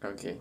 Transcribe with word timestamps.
Ok. 0.00 0.38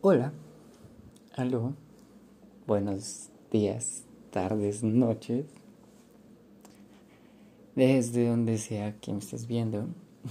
Hola. 0.00 0.32
Aló. 1.34 1.74
Buenos 2.68 3.30
días, 3.50 4.04
tardes, 4.30 4.84
noches. 4.84 5.46
Desde 7.74 8.28
donde 8.28 8.58
sea 8.58 9.00
que 9.00 9.12
me 9.12 9.18
estés 9.18 9.48
viendo. 9.48 9.88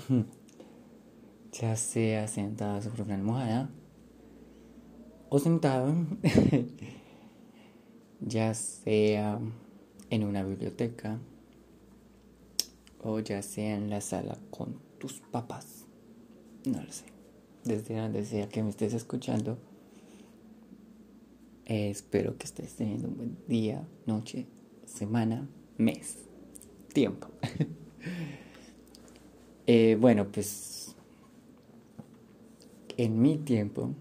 ya 1.52 1.76
sea 1.76 2.30
sentada 2.30 2.82
sobre 2.82 3.04
una 3.04 3.16
almohada 3.16 3.70
o 5.28 5.38
sentado. 5.38 5.94
ya 8.22 8.54
sea 8.54 9.38
en 10.10 10.24
una 10.24 10.44
biblioteca 10.44 11.20
o 13.04 13.20
ya 13.20 13.42
sea 13.42 13.76
en 13.76 13.90
la 13.90 14.02
sala 14.02 14.38
con 14.50 14.80
tus 15.00 15.20
papás. 15.32 15.86
No 16.66 16.82
lo 16.82 16.92
sé. 16.92 17.06
Desde 17.64 17.96
donde 17.96 18.26
sea 18.26 18.50
que 18.50 18.64
me 18.64 18.70
estés 18.70 18.94
escuchando. 18.94 19.58
espero 21.66 22.38
que 22.38 22.46
estés 22.46 22.76
teniendo 22.76 23.08
un 23.08 23.18
buen 23.18 23.38
día, 23.48 23.88
noche, 24.06 24.46
semana, 24.86 25.48
mes, 25.78 26.18
tiempo. 26.94 27.28
Eh, 29.68 29.96
bueno, 29.98 30.28
pues 30.30 30.96
en 32.98 33.22
mi 33.22 33.38
tiempo, 33.38 33.94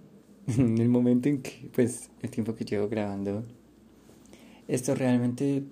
en 0.47 0.79
el 0.79 0.89
momento 0.89 1.29
en 1.29 1.43
que, 1.43 1.71
pues 1.73 2.11
el 2.23 2.31
tiempo 2.31 2.55
que 2.55 2.65
llevo 2.65 2.89
grabando, 2.89 3.45
esto 4.67 4.95
realmente 4.95 5.63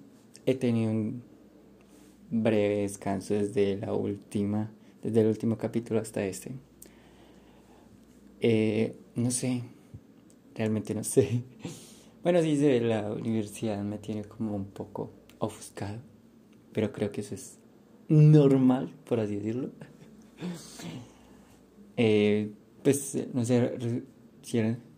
he 0.46 0.54
tenido 0.54 0.92
un 0.92 1.22
breve 2.30 2.82
descanso 2.82 3.34
desde 3.34 3.76
la 3.76 3.92
última, 3.92 4.70
desde 5.02 5.20
el 5.20 5.26
último 5.28 5.56
capítulo 5.56 6.00
hasta 6.00 6.24
este. 6.24 6.52
Eh, 8.40 8.96
no 9.14 9.30
sé, 9.30 9.62
realmente 10.54 10.94
no 10.94 11.04
sé. 11.04 11.42
Bueno, 12.20 12.42
sí, 12.42 12.56
de 12.56 12.80
la 12.80 13.12
universidad 13.12 13.80
me 13.84 13.96
tiene 13.96 14.24
como 14.24 14.54
un 14.54 14.66
poco 14.66 15.12
ofuscado, 15.38 16.00
pero 16.72 16.92
creo 16.92 17.12
que 17.12 17.20
eso 17.20 17.34
es 17.34 17.58
normal, 18.08 18.92
por 19.04 19.20
así 19.20 19.36
decirlo. 19.36 19.70
Eh, 22.00 22.52
pues, 22.84 23.26
no 23.34 23.44
sé, 23.44 24.04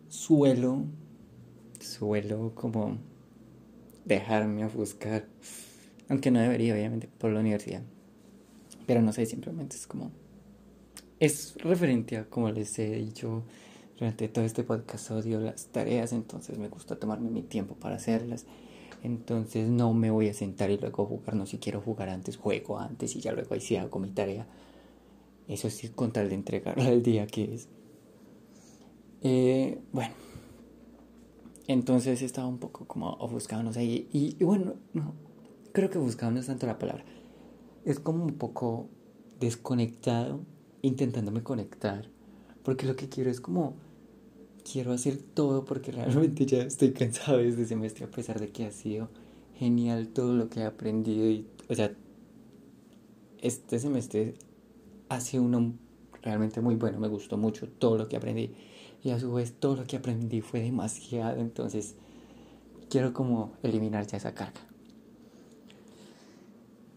suelo, 0.09 0.85
suelo 1.79 2.53
como 2.55 2.99
dejarme 4.05 4.67
ofuscar 4.67 5.27
aunque 6.11 6.31
no 6.31 6.41
debería, 6.41 6.75
obviamente, 6.75 7.09
por 7.09 7.31
la 7.31 7.41
universidad. 7.41 7.83
Pero 8.87 9.01
no 9.01 9.13
sé, 9.13 9.25
simplemente 9.25 9.77
es 9.77 9.87
como... 9.87 10.11
Es 11.21 11.55
referente 11.59 12.17
a, 12.17 12.25
como 12.25 12.51
les 12.51 12.79
he 12.79 12.97
dicho 12.97 13.45
durante 13.99 14.29
todo 14.29 14.45
este 14.45 14.65
podcast, 14.65 15.11
odio 15.13 15.39
las 15.41 15.67
tareas, 15.67 16.13
entonces 16.13 16.59
me 16.59 16.69
gusta 16.69 16.97
tomarme 16.97 17.31
mi 17.31 17.43
tiempo 17.43 17.75
para 17.75 17.97
hacerlas. 17.97 18.47
Entonces 19.03 19.69
no 19.69 19.95
me 19.95 20.11
voy 20.11 20.29
a 20.29 20.35
sentar 20.35 20.71
y 20.71 20.79
luego 20.79 21.07
jugar, 21.07 21.37
no 21.37 21.47
si 21.47 21.59
quiero 21.59 21.81
jugar 21.81 22.09
antes, 22.09 22.37
juego 22.37 22.79
antes 22.79 23.15
y 23.15 23.21
ya 23.21 23.33
luego 23.33 23.55
ahí 23.55 23.61
sí 23.61 23.77
hago 23.77 23.99
mi 23.99 24.11
tarea. 24.11 24.47
Eso 25.49 25.71
sí, 25.71 25.89
con 25.91 26.13
tal 26.13 26.29
de 26.29 26.35
entregarla 26.35 26.91
el 26.91 27.03
día 27.03 27.27
que 27.27 27.55
es. 27.55 27.69
Eh, 29.23 29.79
bueno, 29.93 30.15
entonces 31.69 32.21
estaba 32.23 32.49
un 32.49 32.59
poco 32.59 32.87
como 32.87 33.11
ofuscado, 33.13 33.63
no 33.63 33.73
sé, 33.73 33.85
y, 33.85 34.37
bueno, 34.41 34.75
no, 34.93 35.15
creo 35.73 35.91
que 35.91 35.99
buscaba 35.99 36.33
no 36.33 36.41
es 36.41 36.47
tanto 36.47 36.67
la 36.67 36.79
palabra. 36.79 37.05
Es 37.85 38.01
como 38.01 38.25
un 38.25 38.35
poco 38.35 38.89
desconectado, 39.39 40.41
intentándome 40.83 41.43
conectar. 41.43 42.09
Porque 42.63 42.87
lo 42.87 42.97
que 42.97 43.09
quiero 43.09 43.31
es 43.31 43.41
como, 43.41 43.75
quiero 44.71 44.93
hacer 44.93 45.19
todo 45.19 45.65
porque 45.65 45.93
realmente 45.93 46.47
ya 46.47 46.63
estoy 46.63 46.93
cansado 46.93 47.39
de 47.39 47.49
este 47.49 47.67
semestre 47.67 48.05
a 48.05 48.11
pesar 48.11 48.41
de 48.41 48.51
que 48.51 48.67
ha 48.67 48.71
sido 48.71 49.09
genial 49.55 50.09
todo 50.09 50.35
lo 50.35 50.49
que 50.49 50.61
he 50.61 50.65
aprendido. 50.65 51.27
Y, 51.29 51.47
o 51.69 51.75
sea, 51.75 51.93
este 53.41 53.79
semestre 53.79 54.35
ha 55.09 55.21
sido 55.21 55.43
uno 55.43 55.75
realmente 56.23 56.61
muy 56.61 56.77
bueno, 56.77 57.01
me 57.01 57.09
gustó 57.09 57.37
mucho 57.37 57.69
todo 57.69 57.97
lo 57.97 58.09
que 58.09 58.17
aprendí. 58.17 58.55
Y 59.03 59.11
a 59.11 59.19
su 59.19 59.33
vez 59.33 59.55
todo 59.59 59.77
lo 59.77 59.85
que 59.85 59.97
aprendí 59.97 60.43
fue 60.43 60.61
demasiado, 60.61 61.41
entonces 61.41 61.95
quiero 62.91 63.15
como 63.15 63.53
eliminar 63.63 64.07
ya 64.07 64.19
esa 64.19 64.35
carga. 64.35 64.70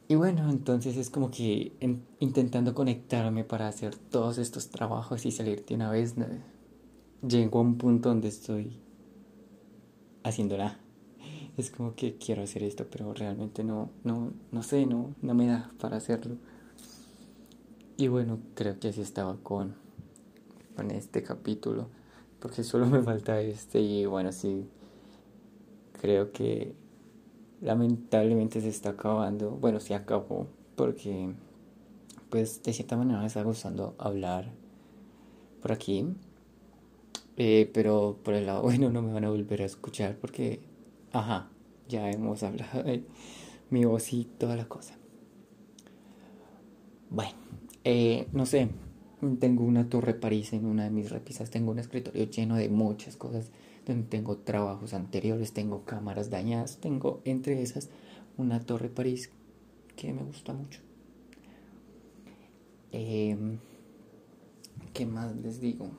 Y 0.07 0.15
bueno, 0.15 0.49
entonces 0.49 0.97
es 0.97 1.09
como 1.09 1.31
que 1.31 1.71
intentando 2.19 2.73
conectarme 2.73 3.43
para 3.43 3.67
hacer 3.67 3.95
todos 3.95 4.37
estos 4.37 4.69
trabajos 4.69 5.25
y 5.25 5.31
salir 5.31 5.65
de 5.65 5.75
una 5.75 5.89
vez, 5.89 6.15
llego 7.27 7.59
a 7.59 7.61
un 7.61 7.77
punto 7.77 8.09
donde 8.09 8.27
estoy 8.27 8.77
haciéndola. 10.23 10.79
Es 11.55 11.71
como 11.71 11.95
que 11.95 12.17
quiero 12.17 12.43
hacer 12.43 12.63
esto, 12.63 12.85
pero 12.89 13.13
realmente 13.13 13.63
no, 13.63 13.91
no, 14.03 14.33
no 14.51 14.63
sé, 14.63 14.85
no, 14.85 15.15
no 15.21 15.33
me 15.35 15.47
da 15.47 15.71
para 15.79 15.97
hacerlo. 15.97 16.35
Y 17.95 18.07
bueno, 18.07 18.39
creo 18.55 18.79
que 18.79 18.89
así 18.89 19.01
estaba 19.01 19.37
con, 19.37 19.75
con 20.75 20.91
este 20.91 21.23
capítulo, 21.23 21.87
porque 22.39 22.63
solo 22.63 22.87
me 22.87 23.01
falta 23.03 23.39
este 23.39 23.79
y 23.79 24.05
bueno, 24.05 24.31
sí, 24.31 24.65
creo 26.01 26.31
que 26.31 26.75
lamentablemente 27.63 28.61
se 28.61 28.69
está 28.69 28.89
acabando. 28.89 29.51
Bueno, 29.51 29.79
se 29.79 29.95
acabó 29.95 30.47
porque 30.75 31.33
pues 32.29 32.61
de 32.63 32.73
cierta 32.73 32.97
manera 32.97 33.19
me 33.19 33.27
está 33.27 33.43
gustando 33.43 33.95
hablar 33.97 34.51
por 35.61 35.71
aquí. 35.71 36.05
Eh, 37.37 37.71
pero 37.73 38.19
por 38.23 38.35
el 38.35 38.45
lado 38.45 38.61
bueno 38.63 38.91
no 38.91 39.01
me 39.01 39.11
van 39.11 39.25
a 39.25 39.29
volver 39.29 39.63
a 39.63 39.65
escuchar 39.65 40.17
porque, 40.17 40.59
ajá, 41.11 41.49
ya 41.87 42.11
hemos 42.11 42.43
hablado 42.43 42.83
de 42.83 43.03
mi 43.69 43.85
voz 43.85 44.13
y 44.13 44.25
toda 44.25 44.55
la 44.55 44.65
cosa. 44.65 44.95
Bueno, 47.09 47.33
eh, 47.83 48.27
no 48.33 48.45
sé, 48.45 48.69
tengo 49.39 49.63
una 49.63 49.87
torre 49.89 50.13
París 50.13 50.53
en 50.53 50.65
una 50.65 50.83
de 50.83 50.89
mis 50.89 51.11
repisas, 51.11 51.49
tengo 51.49 51.71
un 51.71 51.79
escritorio 51.79 52.25
lleno 52.25 52.55
de 52.55 52.69
muchas 52.69 53.15
cosas 53.15 53.51
tengo 53.85 54.37
trabajos 54.37 54.93
anteriores, 54.93 55.53
tengo 55.53 55.83
cámaras 55.83 56.29
dañadas, 56.29 56.77
tengo 56.77 57.21
entre 57.25 57.61
esas 57.61 57.89
una 58.37 58.59
torre 58.59 58.89
París 58.89 59.29
que 59.95 60.13
me 60.13 60.23
gusta 60.23 60.53
mucho. 60.53 60.79
Em, 62.91 63.59
¿Qué 64.93 65.05
más 65.05 65.35
les 65.35 65.59
digo? 65.59 65.89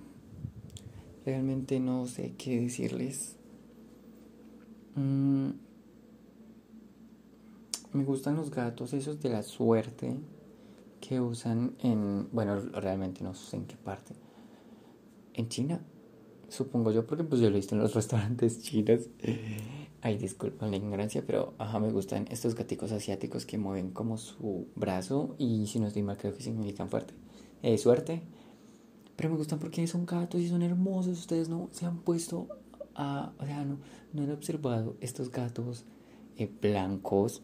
Realmente 1.26 1.80
no 1.80 2.06
sé 2.06 2.34
qué 2.38 2.60
decirles. 2.60 3.36
Mm, 4.94 5.50
me 7.92 8.04
gustan 8.04 8.36
los 8.36 8.50
gatos, 8.50 8.92
esos 8.92 9.20
de 9.20 9.30
la 9.30 9.42
suerte 9.42 10.16
que 11.00 11.20
usan 11.20 11.74
en, 11.80 12.28
bueno, 12.32 12.60
realmente 12.60 13.22
no 13.24 13.34
sé 13.34 13.56
en 13.56 13.66
qué 13.66 13.76
parte. 13.76 14.14
En 15.34 15.48
China 15.48 15.80
Supongo 16.54 16.92
yo, 16.92 17.04
porque 17.04 17.24
pues 17.24 17.40
yo 17.40 17.50
lo 17.50 17.56
he 17.56 17.58
visto 17.58 17.74
en 17.74 17.80
los 17.80 17.94
restaurantes 18.00 18.62
chinos. 18.62 19.08
Ay, 20.02 20.18
disculpen 20.18 20.70
la 20.70 20.76
ignorancia, 20.76 21.24
pero 21.26 21.54
ajá, 21.58 21.80
me 21.80 21.90
gustan 21.90 22.28
estos 22.30 22.54
gaticos 22.54 22.92
asiáticos 22.92 23.44
que 23.44 23.58
mueven 23.58 23.90
como 23.90 24.18
su 24.18 24.68
brazo 24.76 25.34
y 25.36 25.66
si 25.66 25.80
no 25.80 25.88
estoy 25.88 26.02
mal 26.02 26.16
creo 26.16 26.32
que 26.32 26.42
significan 26.42 26.88
fuerte. 26.88 27.12
Eh, 27.62 27.76
suerte. 27.76 28.22
Pero 29.16 29.30
me 29.30 29.36
gustan 29.36 29.58
porque 29.58 29.84
son 29.88 30.06
gatos 30.06 30.40
y 30.40 30.48
son 30.48 30.62
hermosos. 30.62 31.18
Ustedes 31.18 31.48
no 31.48 31.70
se 31.72 31.86
han 31.86 31.98
puesto 31.98 32.46
a... 32.94 33.32
O 33.40 33.46
sea, 33.46 33.64
no, 33.64 33.78
no 34.12 34.22
han 34.22 34.30
observado 34.30 34.96
estos 35.00 35.32
gatos 35.32 35.84
eh, 36.36 36.48
blancos 36.62 37.42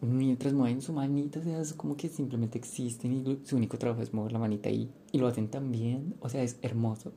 mientras 0.00 0.52
mueven 0.52 0.82
su 0.82 0.92
manita. 0.92 1.40
O 1.40 1.42
sea, 1.42 1.60
es 1.60 1.72
como 1.72 1.96
que 1.96 2.08
simplemente 2.08 2.58
existen 2.58 3.12
y 3.12 3.40
su 3.44 3.56
único 3.56 3.76
trabajo 3.76 4.02
es 4.02 4.14
mover 4.14 4.30
la 4.30 4.38
manita 4.38 4.70
y, 4.70 4.88
y 5.10 5.18
lo 5.18 5.26
hacen 5.26 5.48
tan 5.48 5.72
bien. 5.72 6.14
O 6.20 6.28
sea, 6.28 6.44
es 6.44 6.58
hermoso. 6.62 7.12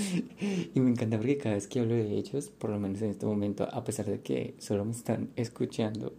y 0.74 0.80
me 0.80 0.90
encanta 0.90 1.16
porque 1.16 1.38
cada 1.38 1.54
vez 1.54 1.66
que 1.66 1.80
hablo 1.80 1.94
de 1.94 2.16
ellos, 2.16 2.48
por 2.48 2.70
lo 2.70 2.78
menos 2.78 3.02
en 3.02 3.10
este 3.10 3.26
momento, 3.26 3.68
a 3.70 3.84
pesar 3.84 4.06
de 4.06 4.20
que 4.20 4.54
solo 4.58 4.84
me 4.84 4.92
están 4.92 5.30
escuchando, 5.36 6.12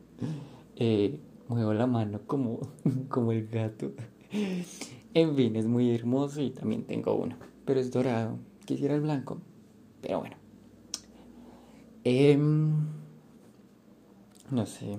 eh, 0.75 1.19
muevo 1.47 1.73
la 1.73 1.87
mano 1.87 2.21
como, 2.25 2.59
como 3.09 3.31
el 3.31 3.47
gato. 3.47 3.91
En 5.13 5.35
fin, 5.35 5.55
es 5.55 5.65
muy 5.65 5.93
hermoso 5.93 6.41
y 6.41 6.51
también 6.51 6.83
tengo 6.83 7.15
uno, 7.15 7.35
pero 7.65 7.79
es 7.79 7.91
dorado. 7.91 8.37
Quisiera 8.65 8.95
el 8.95 9.01
blanco, 9.01 9.39
pero 10.01 10.19
bueno. 10.19 10.37
Em, 12.03 12.73
no 14.49 14.65
sé. 14.65 14.97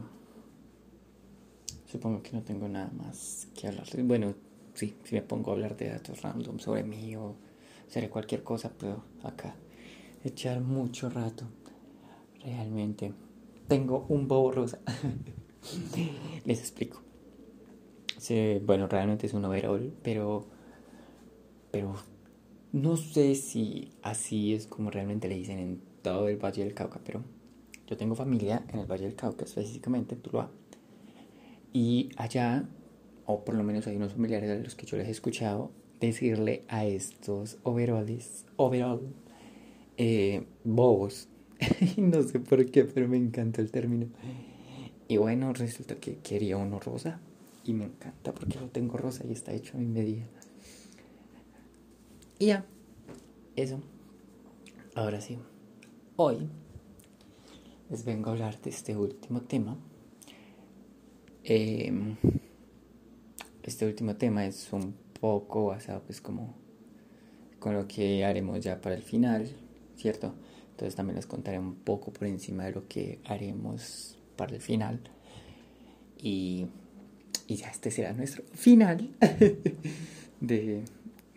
Supongo 1.87 2.23
que 2.23 2.33
no 2.33 2.43
tengo 2.43 2.69
nada 2.69 2.91
más 2.97 3.49
que 3.55 3.69
hablar. 3.69 3.87
Bueno, 4.05 4.35
sí, 4.75 4.95
si 5.05 5.15
me 5.15 5.23
pongo 5.23 5.51
a 5.51 5.55
hablar 5.55 5.77
de 5.77 5.91
datos 5.91 6.23
random 6.23 6.59
sobre 6.59 6.85
mí 6.85 7.17
o 7.17 7.35
seré 7.93 8.09
cualquier 8.09 8.43
cosa, 8.43 8.73
pero 8.79 9.05
acá 9.23 9.55
echar 10.25 10.63
mucho 10.63 11.11
rato. 11.11 11.45
Realmente. 12.43 13.13
Tengo 13.69 14.07
un 14.09 14.27
bobo 14.29 14.51
rosa. 14.51 14.81
Les 16.47 16.59
explico. 16.59 17.03
bueno, 18.65 18.87
realmente 18.89 19.27
es 19.27 19.35
un 19.35 19.45
overall, 19.45 19.93
pero, 20.03 20.47
pero 21.71 21.95
no 22.73 22.97
sé 22.97 23.35
si 23.35 23.93
así 24.03 24.55
es 24.55 24.67
como 24.67 24.91
realmente 24.91 25.29
le 25.29 25.37
dicen 25.37 25.59
en 25.59 25.83
todo 26.01 26.29
el 26.29 26.39
Valle 26.39 26.65
del 26.65 26.75
Cauca, 26.75 27.01
pero 27.05 27.23
yo 27.87 27.99
tengo 27.99 28.15
familia 28.15 28.65
en 28.73 28.81
el 28.81 28.87
Valle 28.87 29.05
del 29.05 29.17
Cauca, 29.17 29.45
específicamente 29.45 30.15
en 30.15 30.23
Tuluá. 30.23 30.51
Y 31.75 32.09
allá, 32.17 32.67
o 33.27 33.45
por 33.45 33.55
lo 33.55 33.63
menos 33.63 33.87
hay 33.87 33.97
unos 33.97 34.15
familiares 34.15 34.51
a 34.51 34.55
los 34.55 34.75
que 34.75 34.87
yo 34.87 34.97
les 34.97 35.09
he 35.09 35.11
escuchado 35.11 35.71
decirle 36.07 36.65
a 36.69 36.85
estos 36.85 37.59
overalls, 37.63 38.45
overall, 38.57 39.01
eh, 39.97 40.45
bobos. 40.65 41.29
no 41.97 42.23
sé 42.23 42.41
por 42.41 42.67
qué, 42.71 42.85
pero 42.85 43.09
me 43.09 43.17
encanta 43.17 43.61
el 43.61 43.71
término. 43.71 44.07
Y 45.09 45.17
bueno, 45.17 45.53
resulta 45.53 45.97
que 45.97 46.17
quería 46.19 46.57
uno 46.57 46.81
rosa. 46.81 47.21
Y 47.65 47.75
me 47.75 47.85
encanta 47.85 48.35
porque 48.35 48.59
lo 48.59 48.69
tengo 48.69 48.97
rosa 48.97 49.25
y 49.27 49.33
está 49.33 49.53
hecho 49.53 49.77
a 49.77 49.81
mi 49.81 49.87
medida. 49.87 50.27
Y 52.39 52.47
ya, 52.47 52.67
eso. 53.55 53.81
Ahora 54.95 55.21
sí, 55.21 55.39
hoy 56.17 56.49
les 57.89 58.05
vengo 58.05 58.31
a 58.31 58.33
hablar 58.33 58.61
de 58.61 58.71
este 58.71 58.97
último 58.97 59.43
tema. 59.43 59.79
Em, 61.45 62.17
este 63.63 63.87
último 63.87 64.17
tema 64.17 64.45
es 64.45 64.73
un 64.73 65.02
poco 65.23 65.67
basado 65.67 66.03
pues 66.03 66.21
como 66.21 66.53
con 67.61 67.75
lo 67.75 67.87
que 67.87 68.25
haremos 68.25 68.59
ya 68.59 68.81
para 68.81 68.97
el 68.97 69.03
final, 69.03 69.49
¿cierto? 69.97 70.35
Entonces 70.73 70.97
también 70.97 71.15
les 71.15 71.27
contaré 71.27 71.61
un 71.61 71.77
poco 71.77 72.13
por 72.13 72.27
encima 72.27 72.65
de 72.65 72.73
lo 72.73 72.89
que 72.89 73.21
haremos 73.27 74.19
para 74.35 74.53
el 74.53 74.61
final. 74.61 74.99
Y, 76.19 76.67
y 77.47 77.55
ya 77.55 77.69
este 77.69 77.93
será 77.93 78.13
nuestro 78.15 78.43
final 78.53 79.11
de, 80.41 80.83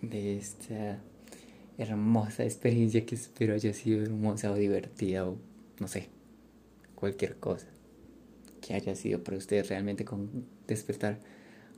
de 0.02 0.38
esta 0.38 1.00
hermosa 1.78 2.44
experiencia 2.44 3.06
que 3.06 3.14
espero 3.14 3.54
haya 3.54 3.72
sido 3.72 4.02
hermosa 4.02 4.52
o 4.52 4.56
divertida 4.56 5.28
o 5.28 5.38
no 5.80 5.88
sé, 5.88 6.10
cualquier 6.96 7.36
cosa 7.36 7.68
que 8.62 8.74
haya 8.74 8.96
sido 8.96 9.24
para 9.24 9.38
ustedes 9.38 9.70
realmente 9.70 10.06
con 10.06 10.48
despertar 10.66 11.20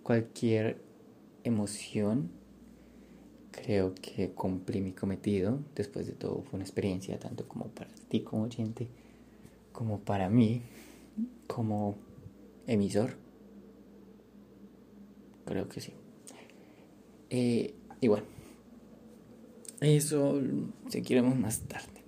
cualquier 0.04 0.87
emoción. 1.48 2.30
Creo 3.52 3.96
que 3.96 4.32
cumplí 4.32 4.82
mi 4.82 4.92
cometido. 4.92 5.60
Después 5.76 6.06
de 6.06 6.14
todo 6.14 6.44
fue 6.44 6.58
una 6.58 6.64
experiencia 6.64 7.20
tanto 7.20 7.48
como 7.48 7.68
para 7.68 7.90
ti 8.10 8.22
como 8.22 8.44
oyente, 8.44 8.88
como 9.72 10.00
para 10.00 10.30
mí 10.30 10.62
como 11.48 11.98
emisor. 12.68 13.18
Creo 15.46 15.68
que 15.70 15.82
sí. 15.82 15.94
Eh, 17.30 17.74
y 18.00 18.08
bueno, 18.08 18.26
eso 19.82 20.42
seguiremos 20.90 21.38
más 21.38 21.62
tarde. 21.62 22.04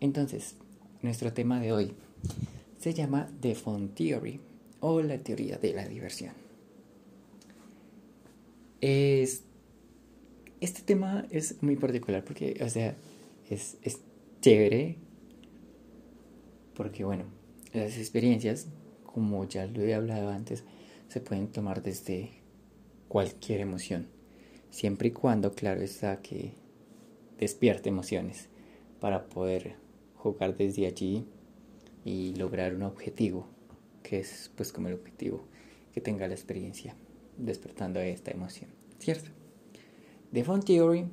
Entonces, 0.00 0.56
nuestro 1.02 1.32
tema 1.32 1.60
de 1.60 1.72
hoy 1.72 1.92
se 2.78 2.94
llama 2.94 3.28
The 3.40 3.54
Fun 3.54 3.90
Theory 3.90 4.40
o 4.80 5.02
la 5.02 5.18
teoría 5.18 5.58
de 5.58 5.74
la 5.74 5.86
diversión. 5.86 6.49
Es, 8.80 9.44
este 10.60 10.82
tema 10.82 11.26
es 11.30 11.62
muy 11.62 11.76
particular 11.76 12.24
porque, 12.24 12.58
o 12.64 12.68
sea, 12.68 12.96
es, 13.48 13.76
es 13.82 14.00
chévere 14.40 14.96
porque, 16.74 17.04
bueno, 17.04 17.24
las 17.74 17.98
experiencias, 17.98 18.68
como 19.04 19.46
ya 19.46 19.66
lo 19.66 19.82
he 19.82 19.94
hablado 19.94 20.30
antes, 20.30 20.64
se 21.08 21.20
pueden 21.20 21.48
tomar 21.48 21.82
desde 21.82 22.30
cualquier 23.08 23.60
emoción, 23.60 24.06
siempre 24.70 25.08
y 25.08 25.10
cuando, 25.10 25.52
claro 25.52 25.82
está, 25.82 26.22
que 26.22 26.52
despierte 27.38 27.88
emociones 27.88 28.48
para 29.00 29.26
poder 29.26 29.74
jugar 30.14 30.56
desde 30.56 30.86
allí 30.86 31.26
y 32.04 32.34
lograr 32.36 32.74
un 32.74 32.84
objetivo, 32.84 33.46
que 34.02 34.20
es 34.20 34.50
pues 34.56 34.72
como 34.72 34.88
el 34.88 34.94
objetivo 34.94 35.44
que 35.92 36.00
tenga 36.00 36.28
la 36.28 36.34
experiencia 36.34 36.94
despertando 37.44 38.00
esta 38.00 38.30
emoción, 38.30 38.70
¿cierto? 38.98 39.30
The 40.32 40.44
Fun 40.44 40.62
Theory 40.62 41.06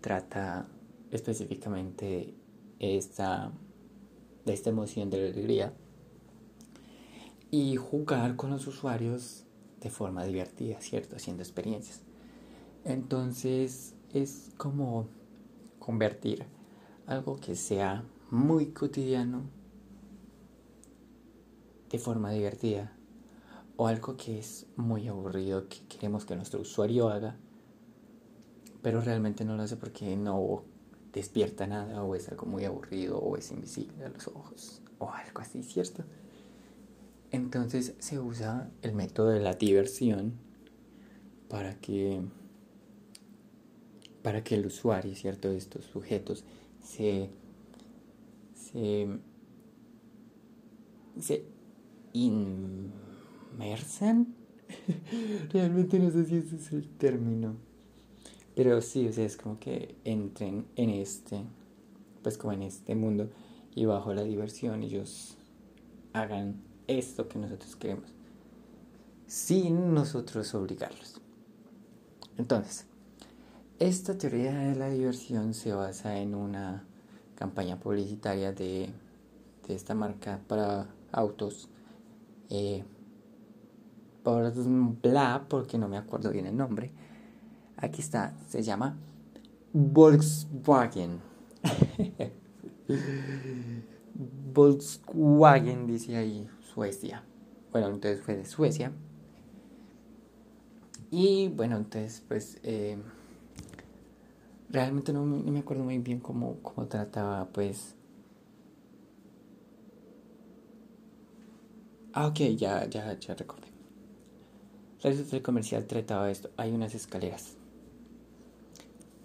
trata 0.00 0.68
específicamente 1.10 2.34
esta, 2.78 3.52
de 4.44 4.52
esta 4.52 4.70
emoción 4.70 5.10
de 5.10 5.18
la 5.18 5.32
alegría 5.32 5.72
y 7.50 7.76
jugar 7.76 8.36
con 8.36 8.50
los 8.50 8.66
usuarios 8.66 9.44
de 9.80 9.90
forma 9.90 10.24
divertida, 10.24 10.80
¿cierto? 10.80 11.16
Haciendo 11.16 11.42
experiencias. 11.42 12.00
Entonces 12.84 13.94
es 14.12 14.50
como 14.56 15.06
convertir 15.78 16.44
algo 17.06 17.36
que 17.40 17.56
sea 17.56 18.04
muy 18.30 18.66
cotidiano 18.66 19.42
de 21.90 21.98
forma 21.98 22.32
divertida 22.32 22.92
o 23.76 23.86
algo 23.86 24.16
que 24.16 24.38
es 24.38 24.66
muy 24.76 25.08
aburrido 25.08 25.68
que 25.68 25.86
queremos 25.88 26.24
que 26.24 26.36
nuestro 26.36 26.60
usuario 26.60 27.08
haga 27.08 27.36
pero 28.84 29.00
realmente 29.00 29.46
no 29.46 29.56
lo 29.56 29.62
hace 29.62 29.78
porque 29.78 30.14
no 30.14 30.62
despierta 31.10 31.66
nada 31.66 32.04
o 32.04 32.14
es 32.14 32.28
algo 32.28 32.44
muy 32.44 32.66
aburrido 32.66 33.18
o 33.18 33.34
es 33.34 33.50
invisible 33.50 34.04
a 34.04 34.10
los 34.10 34.28
ojos 34.28 34.82
o 34.98 35.08
algo 35.08 35.40
así, 35.40 35.62
¿cierto? 35.62 36.04
Entonces 37.30 37.94
se 37.98 38.18
usa 38.18 38.70
el 38.82 38.92
método 38.92 39.30
de 39.30 39.40
la 39.40 39.54
diversión 39.54 40.34
para 41.48 41.80
que 41.80 42.20
para 44.22 44.44
que 44.44 44.56
el 44.56 44.66
usuario, 44.66 45.14
¿cierto? 45.14 45.48
De 45.48 45.56
estos 45.56 45.86
sujetos 45.86 46.44
se 46.82 47.30
se 48.54 49.08
se 51.18 51.46
inmersan. 53.54 54.34
Realmente 55.52 55.98
no 55.98 56.10
sé 56.10 56.24
si 56.26 56.36
ese 56.36 56.56
es 56.56 56.72
el 56.72 56.88
término. 56.88 57.56
Pero 58.54 58.80
sí, 58.80 59.06
o 59.08 59.12
sea, 59.12 59.24
es 59.24 59.36
como 59.36 59.58
que 59.58 59.96
entren 60.04 60.66
en 60.76 60.90
este, 60.90 61.44
pues 62.22 62.38
como 62.38 62.52
en 62.52 62.62
este 62.62 62.94
mundo 62.94 63.28
y 63.74 63.84
bajo 63.84 64.14
la 64.14 64.22
diversión 64.22 64.84
ellos 64.84 65.36
hagan 66.12 66.62
esto 66.86 67.28
que 67.28 67.38
nosotros 67.38 67.74
queremos. 67.76 68.10
Sin 69.26 69.94
nosotros 69.94 70.54
obligarlos. 70.54 71.20
Entonces, 72.36 72.86
esta 73.80 74.16
teoría 74.16 74.56
de 74.56 74.76
la 74.76 74.90
diversión 74.90 75.54
se 75.54 75.72
basa 75.72 76.18
en 76.18 76.34
una 76.34 76.84
campaña 77.34 77.80
publicitaria 77.80 78.52
de, 78.52 78.90
de 79.66 79.74
esta 79.74 79.94
marca 79.94 80.40
para 80.46 80.86
autos 81.10 81.68
eh, 82.50 82.84
por 84.24 84.52
bla, 85.00 85.46
porque 85.48 85.78
no 85.78 85.86
me 85.86 85.96
acuerdo 85.96 86.32
bien 86.32 86.46
el 86.46 86.56
nombre. 86.56 86.90
Aquí 87.76 88.00
está, 88.00 88.34
se 88.48 88.64
llama 88.64 88.96
Volkswagen. 89.72 91.20
Volkswagen 94.52 95.86
dice 95.86 96.16
ahí 96.16 96.48
Suecia. 96.72 97.22
Bueno, 97.70 97.88
entonces 97.88 98.20
fue 98.20 98.36
de 98.36 98.44
Suecia. 98.44 98.90
Y 101.10 101.48
bueno, 101.48 101.76
entonces 101.76 102.24
pues 102.26 102.58
eh, 102.64 102.98
realmente 104.70 105.12
no, 105.12 105.24
me 105.24 105.60
acuerdo 105.60 105.84
muy 105.84 105.98
bien 105.98 106.18
cómo, 106.18 106.56
cómo 106.62 106.88
trataba 106.88 107.46
pues 107.52 107.94
Ah, 112.16 112.28
ok, 112.28 112.38
ya, 112.56 112.86
ya, 112.88 113.18
ya 113.18 113.34
recordé. 113.34 113.73
Resulta 115.04 115.36
el 115.36 115.42
comercial 115.42 115.86
trataba 115.86 116.30
esto. 116.30 116.50
Hay 116.56 116.72
unas 116.72 116.94
escaleras. 116.94 117.54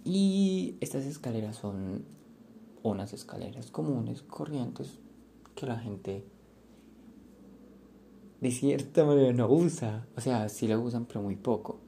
Y 0.05 0.75
estas 0.81 1.05
escaleras 1.05 1.55
son 1.55 2.05
unas 2.83 3.13
escaleras 3.13 3.71
comunes, 3.71 4.21
corrientes, 4.21 4.99
que 5.55 5.65
la 5.65 5.79
gente 5.79 6.23
de 8.41 8.51
cierta 8.51 9.05
manera 9.05 9.33
no 9.33 9.49
usa. 9.49 10.05
O 10.15 10.21
sea, 10.21 10.49
sí 10.49 10.67
la 10.67 10.77
usan, 10.77 11.05
pero 11.05 11.23
muy 11.23 11.35
poco. 11.35 11.79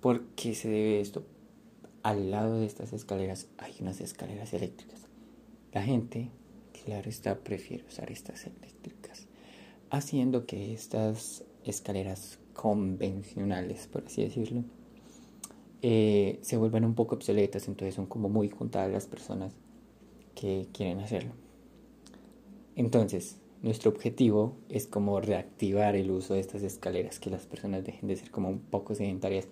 ¿Por 0.00 0.26
qué 0.36 0.54
se 0.54 0.68
debe 0.68 1.00
esto? 1.00 1.24
Al 2.04 2.30
lado 2.30 2.60
de 2.60 2.66
estas 2.66 2.92
escaleras 2.92 3.48
hay 3.58 3.74
unas 3.80 4.00
escaleras 4.00 4.52
eléctricas. 4.52 5.00
La 5.72 5.82
gente, 5.82 6.30
claro 6.84 7.08
está, 7.08 7.38
prefiere 7.38 7.84
usar 7.84 8.12
estas 8.12 8.46
eléctricas 8.46 9.26
haciendo 9.90 10.46
que 10.46 10.72
estas 10.72 11.44
escaleras 11.64 12.38
convencionales, 12.56 13.86
por 13.86 14.04
así 14.06 14.22
decirlo, 14.22 14.64
eh, 15.82 16.38
se 16.42 16.56
vuelvan 16.56 16.84
un 16.84 16.94
poco 16.94 17.14
obsoletas, 17.14 17.68
entonces 17.68 17.94
son 17.94 18.06
como 18.06 18.28
muy 18.28 18.48
contadas 18.48 18.90
las 18.90 19.06
personas 19.06 19.52
que 20.34 20.66
quieren 20.72 21.00
hacerlo. 21.00 21.32
Entonces, 22.74 23.36
nuestro 23.62 23.90
objetivo 23.90 24.56
es 24.68 24.86
como 24.86 25.20
reactivar 25.20 25.96
el 25.96 26.10
uso 26.10 26.34
de 26.34 26.40
estas 26.40 26.62
escaleras, 26.62 27.18
que 27.20 27.30
las 27.30 27.46
personas 27.46 27.84
dejen 27.84 28.08
de 28.08 28.16
ser 28.16 28.30
como 28.30 28.48
un 28.48 28.60
poco 28.60 28.94
sedentarias 28.94 29.46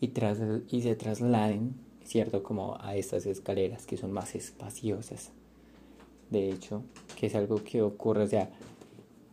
y, 0.00 0.08
tras, 0.08 0.38
y 0.68 0.82
se 0.82 0.94
trasladen, 0.96 1.74
¿cierto? 2.04 2.42
Como 2.42 2.76
a 2.80 2.96
estas 2.96 3.26
escaleras 3.26 3.86
que 3.86 3.96
son 3.96 4.12
más 4.12 4.34
espaciosas. 4.34 5.32
De 6.30 6.50
hecho, 6.50 6.82
que 7.18 7.26
es 7.26 7.34
algo 7.34 7.62
que 7.64 7.82
ocurre, 7.82 8.22
o 8.22 8.28
sea, 8.28 8.50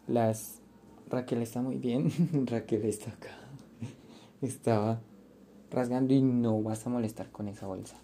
las... 0.08 0.62
Raquel 1.10 1.42
está 1.42 1.62
muy 1.62 1.78
bien, 1.78 2.12
Raquel 2.46 2.86
está 2.86 3.12
acá. 3.12 3.38
Estaba 4.42 5.02
rasgando 5.72 6.14
y 6.14 6.22
no 6.22 6.62
vas 6.62 6.86
a 6.86 6.90
molestar 6.90 7.32
con 7.32 7.48
esa 7.48 7.68
bolsa. 7.68 7.98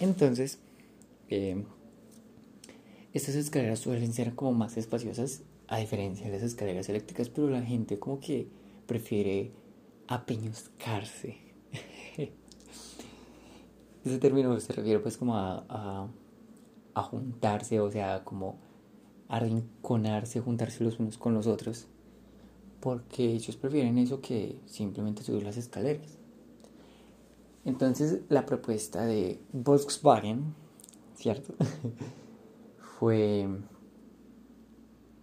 Entonces, 0.00 0.58
eh, 1.28 1.62
estas 3.12 3.34
escaleras 3.34 3.80
suelen 3.80 4.12
ser 4.12 4.34
como 4.34 4.52
más 4.52 4.76
espaciosas 4.76 5.42
a 5.68 5.78
diferencia 5.78 6.26
de 6.26 6.32
las 6.32 6.42
escaleras 6.42 6.88
eléctricas, 6.88 7.28
pero 7.28 7.50
la 7.50 7.62
gente 7.62 7.98
como 7.98 8.18
que 8.18 8.48
prefiere 8.86 9.52
apeñuscarse. 10.08 11.36
Ese 14.04 14.18
término 14.18 14.58
se 14.58 14.72
refiere 14.72 14.98
pues 15.00 15.16
como 15.16 15.36
a, 15.36 15.64
a, 15.68 16.08
a, 16.94 17.02
juntarse, 17.02 17.78
o 17.80 17.90
sea, 17.90 18.24
como 18.24 18.58
a 19.30 19.38
rinconarse, 19.38 20.40
juntarse 20.40 20.82
los 20.82 20.98
unos 20.98 21.16
con 21.16 21.34
los 21.34 21.46
otros, 21.46 21.86
porque 22.80 23.32
ellos 23.32 23.56
prefieren 23.56 23.96
eso 23.96 24.20
que 24.20 24.58
simplemente 24.66 25.22
subir 25.22 25.44
las 25.44 25.56
escaleras. 25.56 26.18
Entonces 27.64 28.22
la 28.28 28.44
propuesta 28.44 29.06
de 29.06 29.40
Volkswagen, 29.52 30.54
¿cierto? 31.14 31.54
fue 32.98 33.46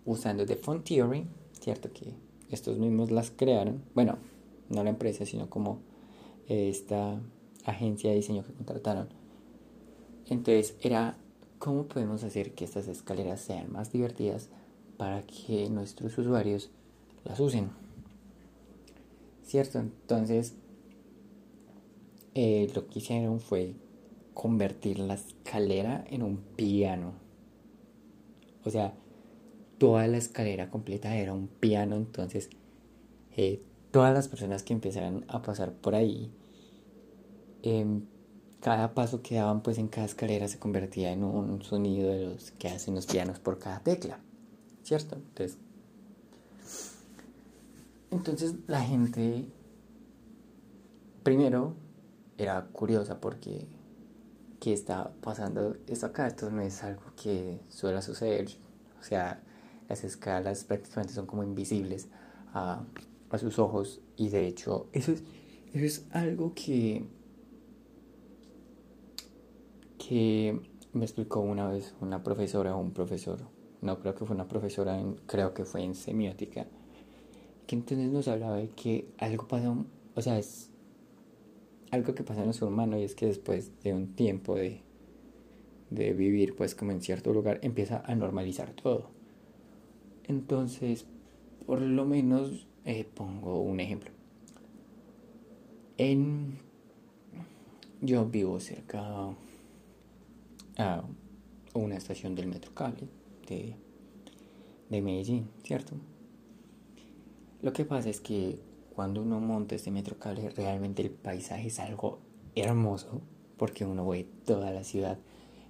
usando 0.06 0.46
The 0.46 0.56
Font 0.56 0.88
Theory, 0.88 1.28
cierto 1.60 1.92
que 1.92 2.14
estos 2.50 2.78
mismos 2.78 3.12
las 3.12 3.30
crearon, 3.32 3.84
bueno, 3.94 4.18
no 4.70 4.86
la 4.86 4.90
empresa, 4.90 5.26
sino 5.26 5.50
como 5.50 5.82
esta 6.48 7.20
agencia 7.66 8.12
de 8.12 8.16
diseño 8.16 8.46
que 8.46 8.54
contrataron. 8.54 9.10
Entonces 10.28 10.76
era 10.82 11.18
cómo 11.60 11.88
podemos 11.88 12.24
hacer 12.24 12.54
que 12.54 12.66
estas 12.66 12.88
escaleras 12.88 13.42
sean 13.42 13.72
más 13.72 13.92
divertidas 13.92 14.50
para 14.98 15.24
que 15.26 15.70
nuestros 15.70 16.18
usuarios 16.18 16.70
las 17.24 17.40
usen. 17.40 17.70
¿Cierto? 19.44 19.80
Entonces, 19.80 20.56
eh, 22.36 22.70
lo 22.76 22.88
que 22.88 23.00
hicieron 23.00 23.40
fue 23.40 23.76
convertir 24.34 25.00
la 25.00 25.16
escalera 25.16 26.06
en 26.10 26.22
un 26.22 26.38
piano. 26.38 27.14
O 28.64 28.70
sea, 28.70 28.94
toda 29.78 30.08
la 30.08 30.18
escalera 30.18 30.70
completa 30.70 31.16
era 31.16 31.34
un 31.34 31.48
piano, 31.48 31.96
entonces 31.96 32.50
eh, 33.36 33.62
todas 33.92 34.14
las 34.14 34.28
personas 34.28 34.64
que 34.64 34.74
empezaran 34.74 35.26
a 35.28 35.42
pasar 35.42 35.74
por 35.74 35.96
ahí, 35.96 36.32
em, 37.64 38.04
cada 38.62 38.94
paso 38.94 39.22
que 39.22 39.36
daban 39.36 39.62
pues 39.62 39.78
en 39.78 39.88
cada 39.88 40.06
escalera 40.06 40.48
se 40.48 40.60
convertía 40.60 41.12
en 41.12 41.24
un 41.24 41.62
sonido 41.62 42.10
de 42.10 42.26
los 42.26 42.52
que 42.52 42.70
hacen 42.70 42.96
los 42.96 43.06
pianos 43.06 43.40
por 43.40 43.60
cada 43.60 43.80
tecla, 43.80 44.20
¿cierto? 44.84 45.16
Entonces, 45.16 45.58
entonces 48.12 48.56
la 48.68 48.82
gente 48.82 49.46
primero 51.24 51.76
era 52.38 52.66
curiosa 52.68 53.20
porque 53.20 53.68
¿qué 54.60 54.74
está 54.74 55.12
pasando 55.22 55.76
esto 55.88 56.08
acá? 56.08 56.28
Esto 56.28 56.50
no 56.50 56.62
es 56.62 56.84
algo 56.84 57.04
que 57.22 57.60
suele 57.70 58.02
suceder. 58.02 58.48
O 59.00 59.04
sea, 59.04 59.42
las 59.88 60.04
escalas 60.04 60.64
prácticamente 60.64 61.14
son 61.14 61.26
como 61.26 61.44
invisibles 61.44 62.08
a, 62.54 62.84
a 63.30 63.38
sus 63.38 63.60
ojos. 63.60 64.02
Y 64.16 64.30
de 64.30 64.48
hecho, 64.48 64.88
eso 64.94 65.12
es, 65.12 65.24
eso 65.74 65.86
es 65.86 66.06
algo 66.12 66.54
que, 66.54 67.06
que 70.08 70.60
me 70.94 71.06
explicó 71.06 71.42
una 71.42 71.68
vez 71.68 71.94
una 72.00 72.24
profesora 72.24 72.76
o 72.76 72.80
un 72.80 72.92
profesor. 72.92 73.40
No 73.82 74.00
creo 74.00 74.16
que 74.16 74.26
fue 74.26 74.36
una 74.36 74.48
profesora, 74.48 75.02
creo 75.26 75.54
que 75.54 75.66
fue 75.66 75.84
en 75.84 75.96
semiótica. 75.96 76.66
Que 77.66 77.76
entonces 77.76 78.10
nos 78.12 78.28
hablaba 78.28 78.58
de 78.58 78.70
que 78.70 79.10
algo 79.18 79.48
pasa, 79.48 79.76
o 80.16 80.22
sea, 80.22 80.40
es 80.40 80.72
algo 81.92 82.16
que 82.16 82.24
pasa 82.24 82.40
en 82.40 82.46
nuestro 82.46 82.68
humano 82.68 82.98
y 82.98 83.04
es 83.04 83.16
que 83.16 83.26
después 83.26 83.72
de 83.84 83.94
un 83.94 84.16
tiempo 84.16 84.56
de, 84.56 84.82
de 85.90 86.14
vivir 86.14 86.56
pues 86.56 86.74
como 86.74 86.92
en 86.92 87.02
cierto 87.02 87.34
lugar 87.34 87.60
empieza 87.62 88.02
a 88.06 88.16
normalizar 88.16 88.72
todo. 88.72 89.10
Entonces, 90.28 91.06
por 91.66 91.82
lo 91.82 92.06
menos 92.06 92.68
eh, 92.86 93.06
pongo 93.14 93.62
un 93.62 93.82
ejemplo. 93.82 94.12
En 95.98 96.60
yo 98.02 98.26
vivo 98.26 98.60
cerca 98.60 99.36
a 100.78 101.04
una 101.74 101.98
estación 101.98 102.36
del 102.36 102.48
metro 102.48 102.74
cable 102.74 103.08
de, 103.48 103.76
de 104.90 105.02
Medellín, 105.02 105.50
¿cierto? 105.64 105.96
Lo 107.62 107.74
que 107.74 107.86
pasa 107.86 108.10
es 108.10 108.20
que 108.20 108.60
cuando 108.96 109.22
uno 109.22 109.40
monta 109.40 109.76
este 109.76 109.92
metro 109.92 110.18
cable, 110.18 110.50
realmente 110.52 111.02
el 111.02 111.12
paisaje 111.12 111.68
es 111.68 111.80
algo 111.80 112.20
hermoso 112.56 113.22
porque 113.58 113.86
uno 113.86 114.08
ve 114.08 114.28
toda 114.46 114.72
la 114.72 114.84
ciudad 114.84 115.20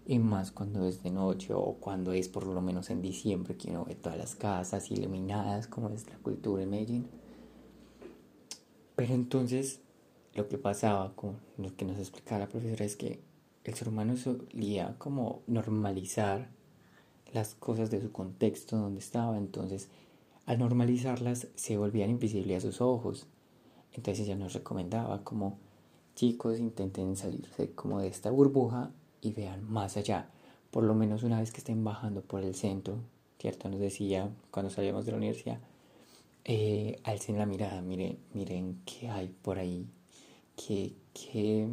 y 0.06 0.20
más 0.20 0.52
cuando 0.52 0.88
es 0.88 1.04
de 1.04 1.12
noche 1.12 1.54
o 1.54 1.74
cuando 1.80 2.14
es 2.14 2.30
por 2.30 2.48
lo 2.48 2.62
menos 2.62 2.90
en 2.90 3.02
diciembre 3.02 3.58
que 3.58 3.70
uno 3.70 3.84
ve 3.86 3.96
todas 3.96 4.18
las 4.18 4.36
casas 4.36 4.90
iluminadas 4.92 5.68
como 5.68 5.90
es 5.90 6.08
la 6.10 6.18
cultura 6.18 6.62
de 6.62 6.68
Medellín. 6.68 7.08
Pero 8.96 9.14
entonces 9.14 9.82
lo 10.34 10.48
que 10.48 10.58
pasaba 10.58 11.14
con 11.16 11.38
lo 11.58 11.76
que 11.76 11.86
nos 11.86 11.98
explicaba 11.98 12.40
la 12.40 12.50
profesora 12.50 12.86
es 12.86 12.96
que 12.96 13.20
el 13.68 13.76
ser 13.76 13.90
humano 13.90 14.16
solía 14.16 14.96
como 14.98 15.42
normalizar 15.46 16.50
las 17.34 17.54
cosas 17.54 17.92
de 17.92 18.02
su 18.02 18.14
contexto 18.14 18.78
donde 18.78 19.00
estaba, 19.00 19.38
entonces 19.38 19.90
al 20.46 20.60
normalizarlas 20.60 21.48
se 21.56 21.78
volvían 21.78 22.10
invisibles 22.10 22.64
a 22.64 22.68
sus 22.68 22.80
ojos. 22.80 23.28
Entonces 23.92 24.26
ella 24.26 24.38
nos 24.38 24.54
recomendaba 24.54 25.24
como 25.26 25.58
chicos 26.16 26.60
intenten 26.60 27.18
salirse 27.18 27.72
como 27.72 28.00
de 28.00 28.08
esta 28.08 28.32
burbuja 28.32 28.92
y 29.22 29.34
vean 29.34 29.70
más 29.70 29.98
allá. 29.98 30.30
Por 30.72 30.84
lo 30.84 30.96
menos 30.96 31.24
una 31.24 31.42
vez 31.42 31.52
que 31.52 31.58
estén 31.58 31.84
bajando 31.84 32.22
por 32.22 32.46
el 32.46 32.56
centro, 32.56 33.00
¿cierto? 33.38 33.68
Nos 33.68 33.82
decía 33.82 34.30
cuando 34.50 34.70
salíamos 34.70 35.06
de 35.06 35.12
la 35.12 35.18
universidad, 35.18 35.60
eh, 36.46 37.02
alcen 37.04 37.38
la 37.38 37.46
mirada, 37.46 37.82
miren, 37.82 38.18
miren 38.34 38.82
qué 38.86 39.10
hay 39.10 39.28
por 39.28 39.60
ahí, 39.60 39.86
que, 40.56 40.96
que 41.14 41.68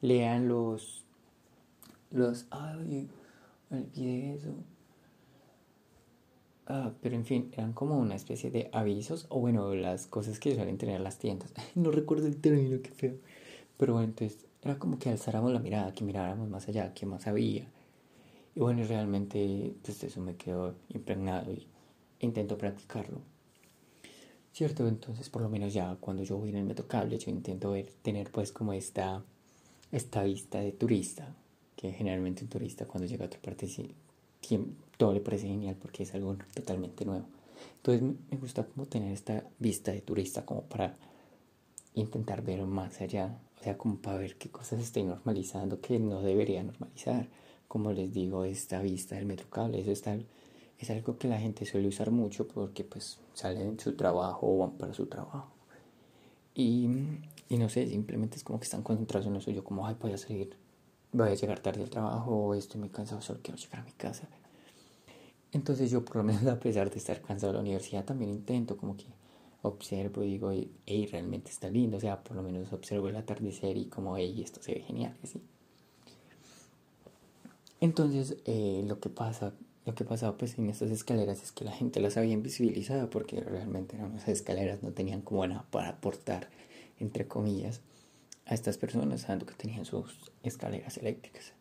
lean 0.00 0.48
los, 0.48 1.04
los, 2.10 2.46
ay, 2.50 3.08
olvidé 3.70 4.34
eso, 4.34 4.54
Ah, 6.72 6.92
pero 7.02 7.16
en 7.16 7.24
fin, 7.24 7.50
eran 7.52 7.72
como 7.72 7.98
una 7.98 8.14
especie 8.14 8.48
de 8.52 8.70
avisos, 8.72 9.26
o 9.28 9.40
bueno, 9.40 9.74
las 9.74 10.06
cosas 10.06 10.38
que 10.38 10.54
suelen 10.54 10.78
tener 10.78 11.00
las 11.00 11.18
tiendas. 11.18 11.52
no 11.74 11.90
recuerdo 11.90 12.28
el 12.28 12.36
término, 12.36 12.80
qué 12.80 12.90
feo. 12.90 13.16
Pero 13.76 13.94
bueno, 13.94 14.06
entonces 14.08 14.46
era 14.62 14.78
como 14.78 14.96
que 15.00 15.08
alzáramos 15.10 15.52
la 15.52 15.58
mirada, 15.58 15.92
que 15.92 16.04
miráramos 16.04 16.48
más 16.48 16.68
allá, 16.68 16.94
que 16.94 17.06
más 17.06 17.26
había. 17.26 17.66
Y 18.54 18.60
bueno, 18.60 18.84
realmente 18.86 19.74
pues 19.82 20.04
eso 20.04 20.20
me 20.20 20.36
quedó 20.36 20.76
impregnado 20.90 21.52
y 21.52 21.66
intento 22.20 22.56
practicarlo. 22.56 23.20
Cierto, 24.52 24.86
entonces 24.86 25.28
por 25.28 25.42
lo 25.42 25.48
menos 25.48 25.74
ya 25.74 25.96
cuando 25.98 26.22
yo 26.22 26.38
voy 26.38 26.50
en 26.50 26.56
el 26.56 26.64
metro 26.66 26.86
cable, 26.86 27.18
yo 27.18 27.32
intento 27.32 27.72
ver, 27.72 27.90
tener 28.02 28.30
pues 28.30 28.52
como 28.52 28.72
esta, 28.74 29.24
esta 29.92 30.22
vista 30.22 30.60
de 30.60 30.72
turista, 30.72 31.34
que 31.76 31.92
generalmente 31.92 32.44
un 32.44 32.50
turista 32.50 32.86
cuando 32.86 33.06
llega 33.06 33.24
a 33.24 33.26
otra 33.26 33.40
parte 33.40 33.66
todo 34.96 35.12
le 35.12 35.20
parece 35.20 35.46
genial 35.46 35.76
porque 35.80 36.02
es 36.02 36.14
algo 36.14 36.36
totalmente 36.54 37.04
nuevo. 37.04 37.26
Entonces 37.76 38.02
me 38.30 38.36
gusta 38.38 38.64
como 38.64 38.86
tener 38.86 39.12
esta 39.12 39.44
vista 39.58 39.92
de 39.92 40.00
turista 40.00 40.44
como 40.44 40.62
para 40.62 40.96
intentar 41.94 42.42
ver 42.42 42.64
más 42.66 43.00
allá, 43.00 43.38
o 43.58 43.62
sea, 43.62 43.76
como 43.76 43.96
para 43.96 44.18
ver 44.18 44.36
qué 44.36 44.50
cosas 44.50 44.80
estoy 44.80 45.04
normalizando 45.04 45.80
que 45.80 45.98
no 45.98 46.22
debería 46.22 46.62
normalizar. 46.62 47.28
Como 47.68 47.92
les 47.92 48.12
digo, 48.12 48.44
esta 48.44 48.80
vista 48.80 49.14
del 49.14 49.26
metro 49.26 49.48
cable, 49.48 49.80
eso 49.80 49.92
está, 49.92 50.18
es 50.78 50.90
algo 50.90 51.18
que 51.18 51.28
la 51.28 51.38
gente 51.38 51.64
suele 51.66 51.88
usar 51.88 52.10
mucho 52.10 52.48
porque 52.48 52.84
pues 52.84 53.20
salen 53.34 53.76
de 53.76 53.82
su 53.82 53.94
trabajo 53.94 54.52
o 54.52 54.58
van 54.58 54.72
para 54.72 54.94
su 54.94 55.06
trabajo. 55.06 55.52
Y, 56.54 56.88
y 57.50 57.58
no 57.58 57.68
sé, 57.68 57.86
simplemente 57.88 58.36
es 58.36 58.44
como 58.44 58.60
que 58.60 58.64
están 58.64 58.82
concentrados 58.82 59.26
en 59.26 59.34
lo 59.34 59.40
suyo, 59.40 59.64
como, 59.64 59.84
ay, 59.84 59.96
voy 60.00 60.12
a 60.12 60.18
salir, 60.18 60.56
voy 61.12 61.28
a 61.28 61.34
llegar 61.34 61.58
tarde 61.58 61.82
al 61.82 61.90
trabajo, 61.90 62.54
estoy 62.54 62.80
muy 62.80 62.90
cansado, 62.90 63.20
solo 63.20 63.40
quiero 63.42 63.58
llegar 63.58 63.80
a 63.80 63.84
mi 63.84 63.90
casa. 63.90 64.28
Entonces 65.50 65.90
yo 65.90 66.04
por 66.04 66.16
lo 66.16 66.22
menos 66.22 66.46
a 66.46 66.60
pesar 66.60 66.88
de 66.90 66.96
estar 66.96 67.20
cansado 67.20 67.52
de 67.52 67.58
la 67.58 67.62
universidad 67.62 68.04
también 68.04 68.30
intento 68.30 68.76
como 68.76 68.96
que 68.96 69.06
observo 69.62 70.22
y 70.22 70.28
digo, 70.28 70.52
hey, 70.86 71.08
realmente 71.10 71.50
está 71.50 71.68
lindo, 71.68 71.96
o 71.96 72.00
sea, 72.00 72.22
por 72.22 72.36
lo 72.36 72.42
menos 72.44 72.72
observo 72.72 73.08
el 73.08 73.16
atardecer 73.16 73.76
y 73.76 73.86
como, 73.86 74.16
hey, 74.16 74.40
esto 74.44 74.62
se 74.62 74.74
ve 74.74 74.80
genial, 74.82 75.16
¿sí? 75.24 75.42
Entonces, 77.80 78.36
eh, 78.44 78.84
lo 78.86 79.00
que 79.00 79.08
pasa, 79.08 79.54
lo 79.86 79.94
que 79.96 80.04
pasaba 80.04 80.36
pues 80.36 80.56
en 80.56 80.70
estas 80.70 80.90
escaleras 80.92 81.42
es 81.42 81.50
que 81.50 81.64
la 81.64 81.72
gente 81.72 81.98
las 81.98 82.16
había 82.16 82.32
invisibilizado 82.32 83.10
porque 83.10 83.40
realmente 83.40 83.96
eran 83.96 84.12
unas 84.12 84.28
escaleras, 84.28 84.84
no 84.84 84.92
tenían 84.92 85.22
como 85.22 85.44
nada 85.46 85.66
para 85.70 85.88
aportar, 85.88 86.48
entre 87.00 87.26
comillas, 87.26 87.80
a 88.46 88.54
estas 88.54 88.78
personas, 88.78 89.22
sabiendo 89.22 89.46
que 89.46 89.54
tenían 89.54 89.84
sus 89.84 90.32
escaleras 90.42 90.98
eléctricas. 90.98 91.52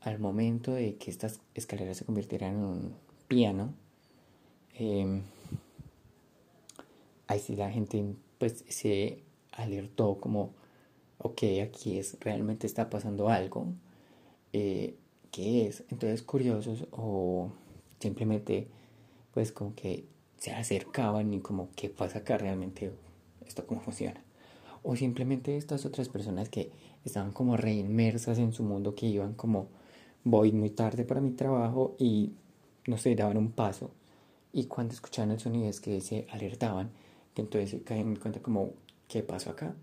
Al 0.00 0.18
momento 0.18 0.72
de 0.72 0.96
que 0.96 1.10
estas 1.10 1.40
escaleras 1.54 1.96
se 1.96 2.04
convirtieran 2.04 2.56
en 2.56 2.64
un 2.64 2.94
piano, 3.28 3.74
eh, 4.78 5.22
ahí 7.26 7.38
sí 7.38 7.56
la 7.56 7.70
gente 7.70 8.04
pues 8.38 8.64
se 8.68 9.22
alertó 9.52 10.18
como, 10.20 10.52
ok, 11.18 11.42
aquí 11.64 11.98
es, 11.98 12.18
realmente 12.20 12.66
está 12.66 12.90
pasando 12.90 13.28
algo, 13.28 13.68
eh, 14.52 14.96
¿qué 15.30 15.66
es? 15.66 15.84
Entonces 15.90 16.22
curiosos 16.22 16.86
o 16.90 17.52
simplemente 18.00 18.68
pues 19.32 19.52
como 19.52 19.74
que 19.74 20.04
se 20.36 20.50
acercaban 20.52 21.32
y 21.32 21.40
como, 21.40 21.70
¿qué 21.76 21.88
pasa 21.88 22.18
acá 22.18 22.36
realmente? 22.36 22.92
¿Esto 23.46 23.66
cómo 23.66 23.80
funciona? 23.80 24.22
O 24.82 24.96
simplemente 24.96 25.56
estas 25.56 25.86
otras 25.86 26.08
personas 26.08 26.48
que 26.48 26.70
estaban 27.04 27.32
como 27.32 27.56
reinmersas 27.56 28.38
en 28.38 28.52
su 28.52 28.62
mundo, 28.64 28.94
que 28.94 29.06
iban 29.06 29.34
como, 29.34 29.68
voy 30.24 30.52
muy 30.52 30.70
tarde 30.70 31.04
para 31.04 31.20
mi 31.20 31.32
trabajo 31.32 31.96
y 31.98 32.32
no 32.86 32.98
sé, 32.98 33.14
daban 33.14 33.36
un 33.36 33.52
paso. 33.52 33.90
Y 34.52 34.64
cuando 34.64 34.94
escuchaban 34.94 35.30
el 35.30 35.40
sonido 35.40 35.68
es 35.68 35.80
que 35.80 36.00
se 36.00 36.26
alertaban, 36.30 36.90
que 37.34 37.42
entonces 37.42 37.80
caían 37.84 38.08
en 38.08 38.16
cuenta 38.16 38.40
como, 38.40 38.74
¿qué 39.08 39.22
pasó 39.22 39.50
acá? 39.50 39.74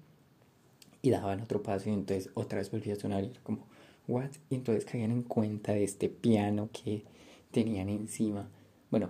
Y 1.02 1.10
daban 1.10 1.42
otro 1.42 1.64
paso 1.64 1.90
y 1.90 1.94
entonces 1.94 2.30
otra 2.34 2.60
vez 2.60 2.70
volvía 2.72 2.94
a 2.94 2.98
sonar 2.98 3.24
y 3.24 3.28
era 3.28 3.40
como, 3.42 3.66
¿what? 4.08 4.30
Y 4.50 4.56
entonces 4.56 4.86
caían 4.86 5.12
en 5.12 5.24
cuenta 5.24 5.72
de 5.74 5.84
este 5.84 6.10
piano 6.10 6.70
que 6.72 7.04
tenían 7.52 7.90
encima. 7.90 8.50
Bueno, 8.92 9.10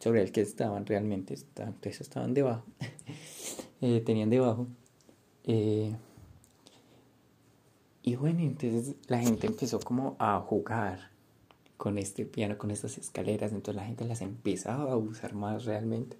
sobre 0.00 0.22
el 0.22 0.32
que 0.32 0.42
estaban 0.42 0.86
realmente, 0.86 1.34
entonces 1.56 2.00
estaban 2.02 2.34
debajo. 2.34 2.64
eh, 3.80 4.02
tenían 4.04 4.30
debajo. 4.30 4.66
Eh, 5.44 5.94
y 8.02 8.16
bueno, 8.16 8.40
entonces 8.40 8.96
la 9.06 9.18
gente 9.18 9.46
empezó 9.46 9.78
como 9.80 10.16
a 10.18 10.40
jugar 10.40 11.10
con 11.76 11.98
este 11.98 12.24
piano, 12.24 12.58
con 12.58 12.70
estas 12.70 12.98
escaleras, 12.98 13.52
entonces 13.52 13.76
la 13.76 13.86
gente 13.86 14.04
las 14.04 14.20
empezaba 14.20 14.92
a 14.92 14.96
usar 14.96 15.34
más 15.34 15.64
realmente. 15.64 16.16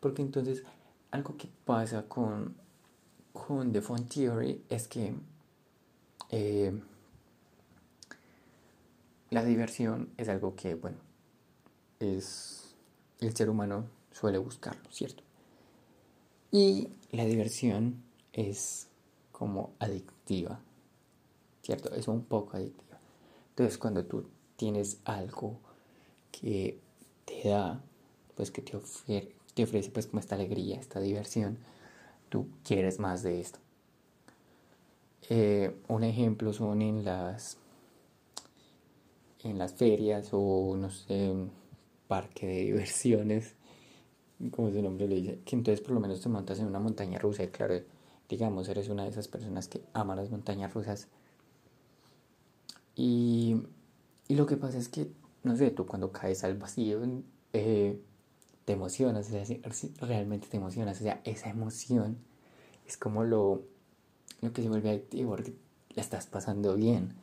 Porque 0.00 0.22
entonces 0.22 0.64
algo 1.10 1.36
que 1.36 1.48
pasa 1.64 2.04
con, 2.08 2.54
con 3.32 3.72
The 3.72 3.80
Fun 3.80 4.08
Theory 4.08 4.62
es 4.68 4.88
que 4.88 5.14
eh, 6.30 6.72
la 9.30 9.44
diversión 9.44 10.10
es 10.16 10.28
algo 10.28 10.54
que, 10.54 10.74
bueno, 10.74 10.98
es 11.98 12.74
el 13.20 13.36
ser 13.36 13.50
humano 13.50 13.84
suele 14.12 14.38
buscarlo, 14.38 14.90
¿cierto? 14.90 15.22
Y 16.50 16.88
la 17.12 17.24
diversión 17.24 18.02
es 18.32 18.88
como 19.32 19.72
adictiva, 19.78 20.60
¿cierto? 21.62 21.94
Es 21.94 22.08
un 22.08 22.24
poco 22.24 22.56
adictiva. 22.56 22.98
Entonces 23.50 23.78
cuando 23.78 24.04
tú 24.04 24.26
tienes 24.56 25.00
algo 25.04 25.58
que 26.30 26.78
te 27.24 27.48
da, 27.48 27.80
pues 28.34 28.50
que 28.50 28.62
te, 28.62 28.76
ofrece, 28.76 29.34
te 29.54 29.64
ofrece 29.64 29.90
pues 29.90 30.06
como 30.06 30.20
esta 30.20 30.34
alegría, 30.34 30.78
esta 30.78 31.00
diversión, 31.00 31.58
tú 32.28 32.48
quieres 32.64 32.98
más 32.98 33.22
de 33.22 33.40
esto. 33.40 33.58
Eh, 35.28 35.76
un 35.88 36.04
ejemplo 36.04 36.52
son 36.52 36.82
en 36.82 37.04
las 37.04 37.56
en 39.42 39.58
las 39.58 39.74
ferias 39.74 40.28
o 40.32 40.76
no 40.76 40.90
sé, 40.90 41.30
un 41.30 41.50
parque 42.08 42.46
de 42.46 42.64
diversiones, 42.64 43.54
como 44.50 44.70
su 44.70 44.82
nombre 44.82 45.06
le 45.08 45.16
dice, 45.16 45.38
que 45.44 45.56
entonces 45.56 45.80
por 45.80 45.92
lo 45.92 46.00
menos 46.00 46.20
te 46.20 46.28
montas 46.28 46.58
en 46.58 46.66
una 46.66 46.80
montaña 46.80 47.18
rusa 47.18 47.44
y 47.44 47.48
claro, 47.48 47.74
digamos, 48.30 48.68
eres 48.68 48.88
una 48.88 49.02
de 49.02 49.10
esas 49.10 49.26
personas 49.26 49.66
que 49.66 49.82
ama 49.92 50.14
las 50.14 50.30
montañas 50.30 50.72
rusas. 50.72 51.08
Y, 52.94 53.62
y 54.28 54.36
lo 54.36 54.46
que 54.46 54.56
pasa 54.56 54.78
es 54.78 54.88
que, 54.88 55.10
no 55.42 55.56
sé, 55.56 55.72
tú 55.72 55.84
cuando 55.84 56.12
caes 56.12 56.44
al 56.44 56.56
vacío, 56.56 57.02
eh, 57.52 58.00
te 58.64 58.72
emocionas, 58.72 59.26
o 59.26 59.30
sea, 59.30 59.44
realmente 60.06 60.46
te 60.46 60.58
emocionas, 60.58 61.00
o 61.00 61.02
sea, 61.02 61.20
esa 61.24 61.50
emoción 61.50 62.18
es 62.86 62.96
como 62.96 63.24
lo, 63.24 63.64
lo 64.40 64.52
que 64.52 64.62
se 64.62 64.68
vuelve 64.68 64.90
adictivo, 64.90 65.30
porque 65.30 65.54
la 65.94 66.02
estás 66.02 66.26
pasando 66.26 66.76
bien 66.76 67.14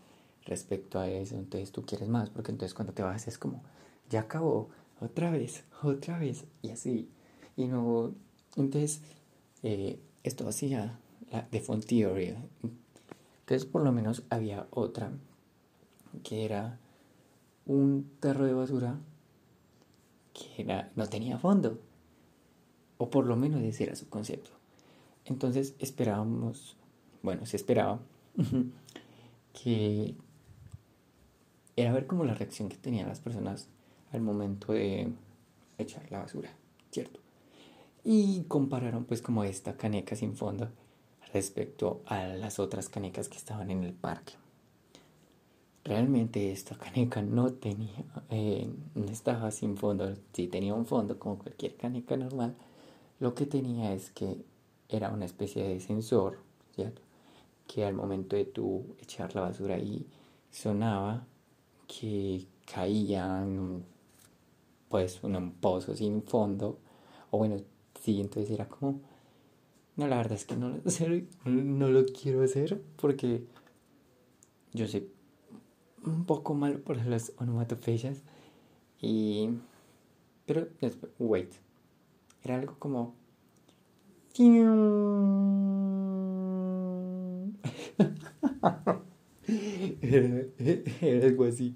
respecto 0.46 1.00
a 1.00 1.08
eso, 1.08 1.36
entonces 1.36 1.72
tú 1.72 1.86
quieres 1.86 2.10
más, 2.10 2.30
porque 2.30 2.52
entonces 2.52 2.74
cuando 2.74 2.94
te 2.94 3.04
vas 3.04 3.28
es 3.30 3.38
como, 3.38 3.64
ya 4.10 4.22
acabó, 4.22 4.70
otra 5.00 5.32
vez, 5.32 5.64
otra 5.84 6.20
vez, 6.20 6.44
y 6.62 6.72
así, 6.72 7.10
y 7.56 7.68
no, 7.68 8.14
entonces, 8.58 9.02
eh, 9.64 10.00
esto 10.28 10.48
hacía 10.48 11.00
la 11.32 11.42
de 11.52 11.60
Font 11.60 11.86
Theory, 11.86 12.36
entonces 13.40 13.66
por 13.66 13.82
lo 13.82 13.92
menos 13.92 14.24
había 14.30 14.68
otra, 14.72 15.12
que 16.24 16.46
era 16.46 16.80
un 17.66 18.10
tarro 18.20 18.46
de 18.46 18.54
basura 18.54 19.00
que 20.34 20.86
no 20.96 21.08
tenía 21.08 21.38
fondo. 21.38 21.80
O 23.00 23.10
por 23.10 23.26
lo 23.26 23.36
menos 23.36 23.62
ese 23.62 23.84
era 23.84 23.96
su 23.96 24.10
concepto. 24.10 24.50
Entonces 25.26 25.76
esperábamos, 25.78 26.76
bueno, 27.22 27.46
se 27.46 27.58
esperaba 27.58 28.00
que 29.54 30.16
era 31.76 31.94
ver 31.94 32.08
como 32.08 32.24
la 32.24 32.34
reacción 32.34 32.70
que 32.70 32.78
tenían 32.78 33.08
las 33.08 33.20
personas 33.20 33.68
al 34.12 34.22
momento 34.22 34.74
de 34.74 35.12
echar 35.78 36.12
la 36.12 36.20
basura, 36.20 36.50
¿cierto? 36.92 37.20
Y 38.10 38.44
compararon 38.44 39.04
pues 39.04 39.22
como 39.22 39.44
esta 39.44 39.76
caneca 39.76 40.16
sin 40.16 40.38
fondo 40.38 40.70
respecto 41.34 42.04
a 42.06 42.24
las 42.24 42.58
otras 42.58 42.88
canecas 42.88 43.28
que 43.28 43.36
estaban 43.36 43.70
en 43.70 43.84
el 43.84 43.92
parque. 43.92 44.32
Realmente 45.84 46.54
esta 46.54 46.78
caneca 46.78 47.22
no 47.22 47.52
tenía, 47.52 48.06
eh, 48.30 48.70
no 48.96 49.12
estaba 49.12 49.52
sin 49.52 49.76
fondo, 49.76 50.14
sí 50.32 50.48
tenía 50.48 50.74
un 50.74 50.86
fondo 50.86 51.20
como 51.20 51.38
cualquier 51.38 51.76
caneca 51.76 52.16
normal, 52.16 52.56
lo 53.20 53.36
que 53.36 53.46
tenía 53.46 53.94
es 53.94 54.10
que 54.12 54.38
era 54.88 55.10
una 55.10 55.26
especie 55.26 55.68
de 55.68 55.82
sensor, 55.82 56.40
¿cierto? 56.76 57.02
Que 57.68 57.84
al 57.84 57.94
momento 57.94 58.38
de 58.38 58.46
tú 58.46 58.96
echar 59.02 59.36
la 59.36 59.42
basura 59.42 59.76
ahí 59.76 60.08
sonaba 60.50 61.28
que 61.88 62.48
caía 62.74 63.44
en 63.44 63.84
pues 64.88 65.22
un 65.26 65.52
pozo 65.60 65.94
sin 65.94 66.24
fondo, 66.24 66.80
o 67.32 67.40
bueno, 67.40 67.58
sí, 68.02 68.22
entonces 68.22 68.52
era 68.52 68.68
como, 68.68 69.02
no, 69.96 70.08
la 70.08 70.18
verdad 70.18 70.34
es 70.34 70.46
que 70.46 70.56
no, 70.56 70.80
no 71.46 71.90
lo 71.90 72.06
quiero 72.06 72.44
hacer 72.44 72.82
porque 72.98 73.44
yo 74.74 74.88
sé 74.88 75.08
un 76.08 76.26
poco 76.26 76.54
malo 76.54 76.82
por 76.84 77.04
las 77.06 77.34
onomatopeyas. 77.38 78.22
Y. 79.02 79.50
Pero 80.46 80.68
wait. 81.20 81.54
Era 82.44 82.56
algo 82.56 82.76
como. 82.80 83.16
era, 90.02 90.46
algo 91.26 91.46
así. 91.46 91.76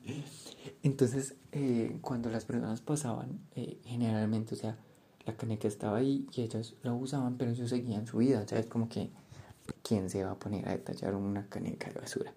Entonces, 0.83 1.35
eh, 1.51 1.97
cuando 2.01 2.29
las 2.29 2.45
personas 2.45 2.81
pasaban, 2.81 3.39
eh, 3.55 3.79
generalmente, 3.85 4.53
o 4.53 4.57
sea, 4.57 4.77
la 5.31 5.37
caneca 5.37 5.67
estaba 5.67 5.97
ahí 5.97 6.27
y 6.33 6.41
ellos 6.41 6.75
la 6.83 6.93
usaban, 6.93 7.37
pero 7.37 7.51
ellos 7.51 7.69
seguían 7.69 8.05
su 8.07 8.17
vida. 8.17 8.41
O 8.41 8.47
sea, 8.47 8.59
es 8.59 8.67
como 8.67 8.89
que, 8.89 9.09
¿quién 9.83 10.09
se 10.09 10.23
va 10.23 10.31
a 10.31 10.39
poner 10.39 10.67
a 10.67 10.71
detallar 10.71 11.15
una 11.15 11.47
caneca 11.47 11.89
de 11.89 11.99
basura? 11.99 12.33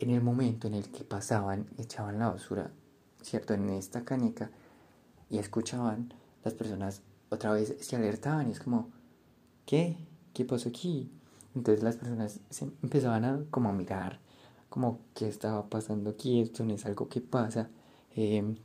en 0.00 0.10
el 0.10 0.22
momento 0.22 0.66
en 0.66 0.74
el 0.74 0.90
que 0.90 1.04
pasaban, 1.04 1.66
echaban 1.76 2.18
la 2.18 2.30
basura, 2.30 2.70
¿cierto? 3.20 3.54
En 3.54 3.68
esta 3.68 4.02
caneca 4.02 4.50
y 5.28 5.38
escuchaban, 5.38 6.14
las 6.42 6.54
personas 6.54 7.02
otra 7.28 7.52
vez 7.52 7.76
se 7.80 7.96
alertaban 7.96 8.48
y 8.48 8.52
es 8.52 8.60
como, 8.60 8.88
¿qué? 9.66 9.98
¿Qué 10.32 10.44
pasó 10.44 10.70
aquí? 10.70 11.12
Entonces 11.54 11.84
las 11.84 11.96
personas 11.96 12.40
se 12.48 12.64
empezaban 12.82 13.24
a 13.24 13.44
como 13.50 13.68
a 13.68 13.72
mirar, 13.72 14.20
como, 14.70 15.00
¿qué 15.14 15.28
estaba 15.28 15.68
pasando 15.68 16.10
aquí? 16.10 16.40
Esto 16.40 16.64
no 16.64 16.74
es 16.74 16.86
algo 16.86 17.08
que 17.08 17.20
pasa. 17.20 17.68
Em, 18.14 18.56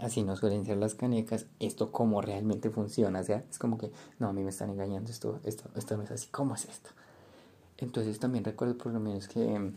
así 0.00 0.22
no 0.22 0.36
suelen 0.36 0.64
ser 0.64 0.76
las 0.76 0.94
canecas, 0.94 1.46
esto 1.60 1.92
cómo 1.92 2.20
realmente 2.20 2.70
funciona, 2.70 3.20
o 3.20 3.24
sea, 3.24 3.44
es 3.50 3.58
como 3.58 3.78
que, 3.78 3.90
no, 4.18 4.28
a 4.28 4.32
mí 4.32 4.42
me 4.42 4.50
están 4.50 4.70
engañando, 4.70 5.10
esto, 5.10 5.40
esto, 5.44 5.70
esto 5.74 5.96
no 5.96 6.02
es 6.04 6.10
así, 6.10 6.28
¿cómo 6.30 6.54
es 6.54 6.64
esto? 6.66 6.90
Entonces 7.78 8.18
también 8.18 8.44
recuerdo 8.44 8.76
por 8.76 8.92
lo 8.92 9.00
menos 9.00 9.28
que 9.28 9.54
em, 9.54 9.72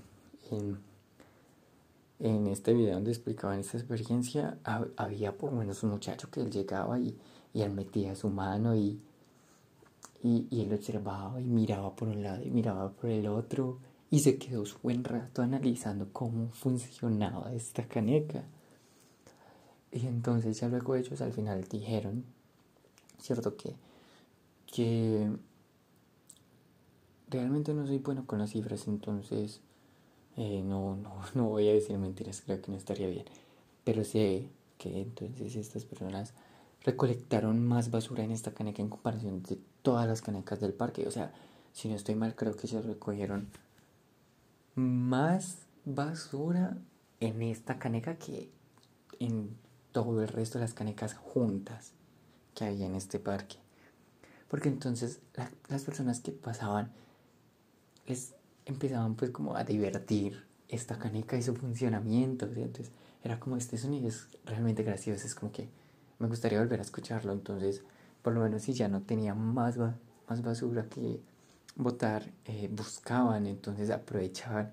en, 2.19 2.47
este 2.47 2.73
video 2.73 2.95
donde 2.95 3.11
explicaban 3.11 3.59
esta 3.59 3.77
experiencia, 3.77 4.57
había 4.97 5.37
por 5.37 5.51
lo 5.51 5.59
menos 5.59 5.83
un 5.83 5.91
muchacho 5.91 6.29
que 6.29 6.41
él 6.41 6.51
llegaba 6.51 6.99
y, 6.99 7.17
y 7.53 7.61
él 7.61 7.71
metía 7.71 8.15
su 8.15 8.29
mano 8.29 8.75
y, 8.75 8.99
y, 10.23 10.47
y, 10.49 10.61
él 10.61 10.73
observaba 10.73 11.39
y 11.39 11.45
miraba 11.45 11.95
por 11.95 12.07
un 12.07 12.21
lado 12.23 12.43
y 12.43 12.51
miraba 12.51 12.91
por 12.91 13.09
el 13.09 13.27
otro 13.27 13.79
y 14.11 14.19
se 14.19 14.37
quedó 14.37 14.65
su 14.65 14.77
buen 14.79 15.03
rato 15.03 15.41
analizando 15.41 16.09
cómo 16.11 16.49
funcionaba 16.49 17.53
esta 17.53 17.87
caneca. 17.87 18.43
Y 19.91 20.07
entonces 20.07 20.59
ya 20.59 20.69
luego 20.69 20.95
ellos 20.95 21.21
al 21.21 21.33
final 21.33 21.65
dijeron, 21.65 22.23
cierto 23.19 23.57
que, 23.57 23.75
que 24.65 25.29
realmente 27.29 27.73
no 27.73 27.85
soy 27.85 27.99
bueno 27.99 28.25
con 28.25 28.39
las 28.39 28.51
cifras, 28.51 28.87
entonces 28.87 29.61
eh, 30.37 30.61
no, 30.63 30.95
no, 30.95 31.13
no 31.33 31.49
voy 31.49 31.67
a 31.69 31.73
decir 31.73 31.97
mentiras, 31.97 32.41
creo 32.45 32.61
que 32.61 32.71
no 32.71 32.77
estaría 32.77 33.07
bien. 33.07 33.25
Pero 33.83 34.03
sé 34.03 34.49
que 34.77 35.01
entonces 35.01 35.55
estas 35.55 35.85
personas 35.85 36.33
recolectaron 36.83 37.63
más 37.63 37.91
basura 37.91 38.23
en 38.23 38.31
esta 38.31 38.53
caneca 38.53 38.81
en 38.81 38.89
comparación 38.89 39.43
de 39.43 39.59
todas 39.81 40.07
las 40.07 40.21
canecas 40.21 40.59
del 40.59 40.73
parque. 40.73 41.07
O 41.07 41.11
sea, 41.11 41.33
si 41.73 41.89
no 41.89 41.95
estoy 41.95 42.15
mal, 42.15 42.35
creo 42.35 42.55
que 42.55 42.67
se 42.67 42.81
recogieron 42.81 43.47
más 44.75 45.57
basura 45.85 46.77
en 47.19 47.41
esta 47.41 47.77
caneca 47.77 48.15
que 48.15 48.49
en 49.19 49.55
todo 49.91 50.21
el 50.21 50.27
resto 50.27 50.57
de 50.57 50.65
las 50.65 50.73
canecas 50.73 51.13
juntas 51.13 51.91
que 52.55 52.65
hay 52.65 52.83
en 52.83 52.95
este 52.95 53.19
parque. 53.19 53.57
Porque 54.49 54.69
entonces 54.69 55.19
las 55.69 55.83
personas 55.83 56.19
que 56.19 56.31
pasaban 56.31 56.91
les 58.07 58.33
empezaban 58.65 59.15
pues 59.15 59.31
como 59.31 59.55
a 59.55 59.63
divertir 59.63 60.45
esta 60.67 60.97
caneca 60.97 61.37
y 61.37 61.43
su 61.43 61.55
funcionamiento. 61.55 62.45
Entonces 62.45 62.91
era 63.23 63.39
como 63.39 63.57
este 63.57 63.77
sonido 63.77 64.07
es 64.07 64.27
realmente 64.45 64.83
gracioso, 64.83 65.25
es 65.25 65.35
como 65.35 65.51
que 65.51 65.69
me 66.19 66.27
gustaría 66.27 66.59
volver 66.59 66.79
a 66.79 66.83
escucharlo. 66.83 67.31
Entonces 67.31 67.83
por 68.21 68.33
lo 68.33 68.41
menos 68.41 68.63
si 68.63 68.73
ya 68.73 68.87
no 68.87 69.01
tenía 69.01 69.33
más, 69.33 69.77
más 69.77 70.41
basura 70.41 70.85
que 70.89 71.21
botar, 71.75 72.29
eh, 72.45 72.69
buscaban, 72.71 73.47
entonces 73.47 73.89
aprovechaban 73.89 74.71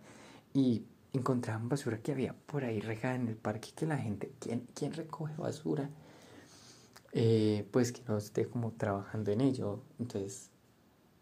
y 0.54 0.84
encontraban 1.18 1.68
basura 1.68 1.98
que 1.98 2.12
había 2.12 2.34
por 2.34 2.64
ahí 2.64 2.80
regada 2.80 3.14
en 3.14 3.28
el 3.28 3.36
parque 3.36 3.70
que 3.74 3.86
la 3.86 3.98
gente, 3.98 4.32
¿quién, 4.40 4.66
quién 4.74 4.92
recoge 4.92 5.34
basura? 5.36 5.90
Eh, 7.12 7.66
pues 7.70 7.92
que 7.92 8.02
no 8.06 8.18
esté 8.18 8.46
como 8.46 8.72
trabajando 8.72 9.30
en 9.30 9.40
ello. 9.40 9.82
Entonces 9.98 10.50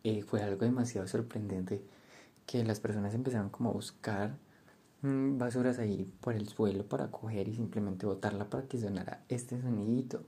eh, 0.04 0.22
fue 0.22 0.42
algo 0.42 0.64
demasiado 0.64 1.06
sorprendente 1.06 1.82
que 2.46 2.64
las 2.64 2.80
personas 2.80 3.14
empezaron 3.14 3.50
como 3.50 3.70
a 3.70 3.72
buscar 3.72 4.36
mm, 5.02 5.38
basuras 5.38 5.78
ahí 5.78 6.10
por 6.20 6.34
el 6.34 6.48
suelo 6.48 6.88
para 6.88 7.10
coger 7.10 7.48
y 7.48 7.54
simplemente 7.54 8.06
botarla 8.06 8.48
para 8.48 8.66
que 8.68 8.78
sonara 8.78 9.24
este 9.28 9.60
sonidito. 9.60 10.24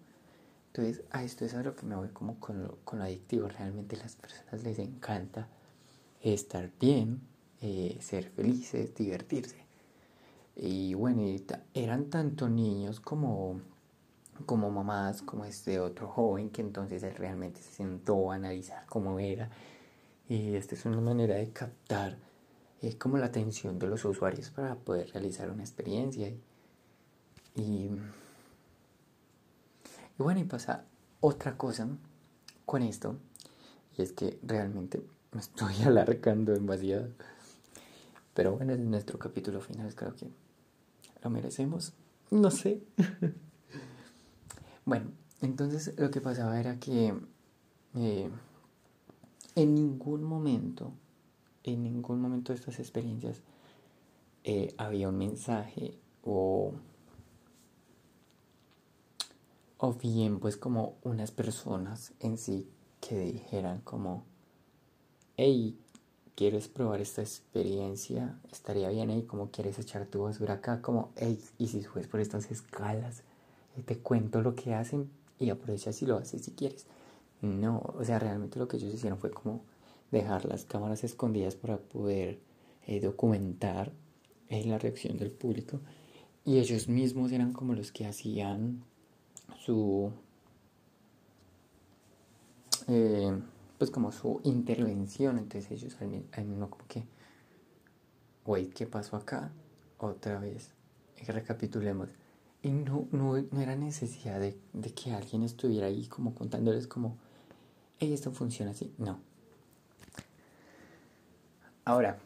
Entonces 0.68 1.04
a 1.10 1.24
esto 1.24 1.44
es 1.44 1.54
a 1.54 1.62
lo 1.62 1.74
que 1.74 1.86
me 1.86 1.96
voy 1.96 2.08
como 2.08 2.38
con 2.40 2.62
lo, 2.62 2.78
con 2.84 2.98
lo 2.98 3.04
adictivo. 3.04 3.48
Realmente 3.48 3.96
las 3.96 4.16
personas 4.16 4.62
les 4.62 4.78
encanta 4.78 5.48
estar 6.22 6.70
bien, 6.80 7.20
eh, 7.60 7.98
ser 8.00 8.30
felices, 8.30 8.94
divertirse. 8.94 9.68
Y 10.56 10.94
bueno, 10.94 11.22
eran 11.74 12.10
tanto 12.10 12.48
niños 12.48 13.00
como, 13.00 13.60
como 14.46 14.70
mamás, 14.70 15.22
como 15.22 15.44
este 15.44 15.78
otro 15.78 16.08
joven 16.08 16.50
que 16.50 16.62
entonces 16.62 17.02
él 17.02 17.14
realmente 17.14 17.60
se 17.60 17.70
sentó 17.70 18.32
a 18.32 18.36
analizar 18.36 18.84
cómo 18.86 19.18
era. 19.18 19.50
Y 20.28 20.54
esta 20.54 20.74
es 20.74 20.84
una 20.84 21.00
manera 21.00 21.36
de 21.36 21.50
captar 21.52 22.18
eh, 22.82 22.96
como 22.96 23.18
la 23.18 23.26
atención 23.26 23.78
de 23.78 23.86
los 23.86 24.04
usuarios 24.04 24.50
para 24.50 24.74
poder 24.76 25.10
realizar 25.12 25.50
una 25.50 25.62
experiencia. 25.62 26.28
Y, 26.28 26.42
y, 27.56 27.90
bueno, 30.18 30.40
y 30.40 30.44
pasa 30.44 30.84
otra 31.20 31.56
cosa 31.56 31.88
con 32.66 32.82
esto, 32.82 33.16
y 33.96 34.02
es 34.02 34.12
que 34.12 34.38
realmente 34.42 35.02
me 35.32 35.40
estoy 35.40 35.74
alargando 35.86 36.52
demasiado. 36.52 37.08
Pero 38.38 38.54
bueno, 38.54 38.72
es 38.72 38.78
nuestro 38.78 39.18
capítulo 39.18 39.60
final, 39.60 39.92
creo 39.96 40.14
que 40.14 40.30
lo 41.24 41.28
merecemos. 41.28 41.92
No 42.30 42.52
sé. 42.52 42.80
bueno, 44.84 45.10
entonces 45.40 45.98
lo 45.98 46.08
que 46.12 46.20
pasaba 46.20 46.60
era 46.60 46.78
que 46.78 47.12
eh, 47.96 48.30
en 49.56 49.74
ningún 49.74 50.22
momento, 50.22 50.92
en 51.64 51.82
ningún 51.82 52.20
momento 52.20 52.52
de 52.52 52.60
estas 52.60 52.78
experiencias 52.78 53.42
eh, 54.44 54.72
había 54.78 55.08
un 55.08 55.18
mensaje 55.18 55.98
o, 56.22 56.74
o 59.78 59.94
bien 59.94 60.38
pues 60.38 60.56
como 60.56 60.94
unas 61.02 61.32
personas 61.32 62.12
en 62.20 62.38
sí 62.38 62.70
que 63.00 63.18
dijeran 63.18 63.80
como, 63.80 64.22
hey, 65.36 65.76
quieres 66.38 66.68
probar 66.68 67.00
esta 67.00 67.20
experiencia, 67.20 68.38
estaría 68.52 68.88
bien 68.90 69.10
ahí, 69.10 69.24
como 69.24 69.50
quieres 69.50 69.76
echar 69.80 70.06
tu 70.06 70.22
basura 70.22 70.54
acá, 70.54 70.80
como, 70.80 71.10
hey, 71.16 71.36
y 71.58 71.66
si 71.66 71.82
subes 71.82 72.06
por 72.06 72.20
estas 72.20 72.48
escalas, 72.52 73.24
eh, 73.76 73.82
te 73.84 73.98
cuento 73.98 74.40
lo 74.40 74.54
que 74.54 74.72
hacen 74.72 75.10
y 75.40 75.50
aprovecha 75.50 75.92
si 75.92 76.06
lo 76.06 76.16
haces 76.16 76.44
si 76.44 76.52
quieres. 76.52 76.86
No, 77.42 77.82
o 77.98 78.04
sea, 78.04 78.20
realmente 78.20 78.60
lo 78.60 78.68
que 78.68 78.76
ellos 78.76 78.94
hicieron 78.94 79.18
fue 79.18 79.32
como 79.32 79.64
dejar 80.12 80.44
las 80.44 80.64
cámaras 80.64 81.02
escondidas 81.02 81.56
para 81.56 81.78
poder 81.78 82.38
eh, 82.86 83.00
documentar 83.00 83.90
eh, 84.48 84.64
la 84.64 84.78
reacción 84.78 85.18
del 85.18 85.32
público 85.32 85.80
y 86.44 86.58
ellos 86.58 86.86
mismos 86.86 87.32
eran 87.32 87.52
como 87.52 87.74
los 87.74 87.90
que 87.90 88.06
hacían 88.06 88.84
su 89.58 90.12
pues 93.78 93.90
como 93.90 94.10
su 94.10 94.40
intervención, 94.42 95.38
entonces 95.38 95.70
ellos 95.70 95.96
al, 96.00 96.44
mismo 96.44 96.68
como 96.68 96.86
que, 96.88 97.06
wait, 98.44 98.72
¿qué 98.74 98.86
pasó 98.86 99.16
acá? 99.16 99.52
Otra 99.98 100.40
vez, 100.40 100.72
recapitulemos. 101.26 102.08
Y 102.60 102.70
no, 102.70 103.06
no, 103.12 103.40
no 103.40 103.60
era 103.60 103.76
necesidad 103.76 104.40
de, 104.40 104.58
de, 104.72 104.92
que 104.92 105.12
alguien 105.12 105.44
estuviera 105.44 105.86
ahí 105.86 106.06
como 106.06 106.34
contándoles 106.34 106.88
como, 106.88 107.16
hey, 108.00 108.12
esto 108.12 108.32
funciona 108.32 108.72
así. 108.72 108.92
No. 108.98 109.20
Ahora, 111.84 112.18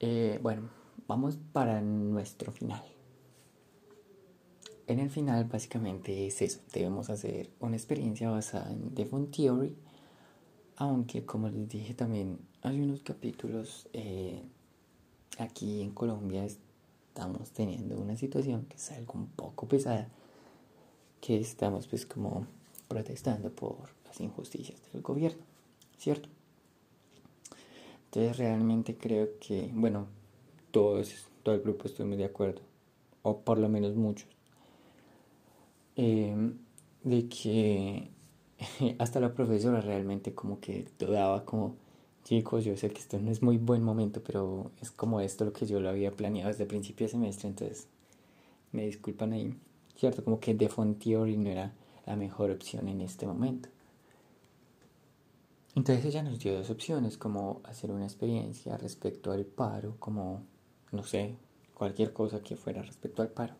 eh, 0.00 0.40
bueno, 0.42 0.62
vamos 1.06 1.38
para 1.52 1.82
nuestro 1.82 2.52
final. 2.52 2.82
En 4.86 4.98
el 4.98 5.10
final 5.10 5.44
básicamente 5.44 6.26
es 6.26 6.42
eso, 6.42 6.60
debemos 6.72 7.10
hacer 7.10 7.50
una 7.60 7.76
experiencia 7.76 8.30
basada 8.30 8.72
en 8.72 8.94
The 8.94 9.04
Theory 9.04 9.76
aunque 10.80 11.26
como 11.26 11.50
les 11.50 11.68
dije 11.68 11.92
también 11.92 12.38
hay 12.62 12.80
unos 12.80 13.02
capítulos 13.02 13.86
eh, 13.92 14.42
aquí 15.38 15.82
en 15.82 15.90
Colombia 15.90 16.42
estamos 16.46 17.50
teniendo 17.50 17.98
una 17.98 18.16
situación 18.16 18.64
que 18.64 18.76
es 18.76 18.90
algo 18.92 19.12
un 19.14 19.26
poco 19.26 19.68
pesada, 19.68 20.08
que 21.20 21.38
estamos 21.38 21.86
pues 21.86 22.06
como 22.06 22.46
protestando 22.88 23.50
por 23.50 23.90
las 24.06 24.20
injusticias 24.22 24.80
del 24.90 25.02
gobierno, 25.02 25.42
¿cierto? 25.98 26.30
Entonces 28.06 28.38
realmente 28.38 28.96
creo 28.96 29.38
que, 29.38 29.70
bueno, 29.74 30.06
todos, 30.70 31.26
todo 31.42 31.56
el 31.56 31.60
grupo 31.60 31.88
estuvimos 31.88 32.16
de 32.16 32.24
acuerdo, 32.24 32.62
o 33.20 33.40
por 33.40 33.58
lo 33.58 33.68
menos 33.68 33.94
muchos, 33.96 34.30
eh, 35.96 36.34
de 37.04 37.28
que 37.28 38.10
hasta 38.98 39.20
la 39.20 39.32
profesora 39.34 39.80
realmente 39.80 40.34
como 40.34 40.60
que 40.60 40.86
dudaba 40.98 41.44
como, 41.44 41.76
chicos, 42.24 42.64
yo 42.64 42.76
sé 42.76 42.90
que 42.90 43.00
esto 43.00 43.18
no 43.18 43.30
es 43.30 43.42
muy 43.42 43.58
buen 43.58 43.82
momento, 43.82 44.22
pero 44.22 44.70
es 44.80 44.90
como 44.90 45.20
esto 45.20 45.44
lo 45.44 45.52
que 45.52 45.66
yo 45.66 45.80
lo 45.80 45.88
había 45.88 46.12
planeado 46.12 46.48
desde 46.48 46.64
el 46.64 46.68
principio 46.68 47.06
de 47.06 47.12
semestre, 47.12 47.48
entonces 47.48 47.88
me 48.72 48.86
disculpan 48.86 49.32
ahí, 49.32 49.54
¿cierto? 49.96 50.24
Como 50.24 50.40
que 50.40 50.54
The 50.54 50.68
Theory 50.68 51.36
no 51.36 51.50
era 51.50 51.72
la 52.06 52.16
mejor 52.16 52.50
opción 52.50 52.88
en 52.88 53.00
este 53.00 53.26
momento. 53.26 53.68
Entonces 55.74 56.04
ella 56.04 56.22
nos 56.22 56.40
dio 56.40 56.54
dos 56.54 56.70
opciones, 56.70 57.16
como 57.16 57.60
hacer 57.64 57.90
una 57.92 58.04
experiencia 58.04 58.76
respecto 58.76 59.32
al 59.32 59.44
paro, 59.44 59.96
como, 59.98 60.42
no 60.90 61.04
sé, 61.04 61.36
cualquier 61.74 62.12
cosa 62.12 62.42
que 62.42 62.56
fuera 62.56 62.82
respecto 62.82 63.22
al 63.22 63.28
paro 63.28 63.54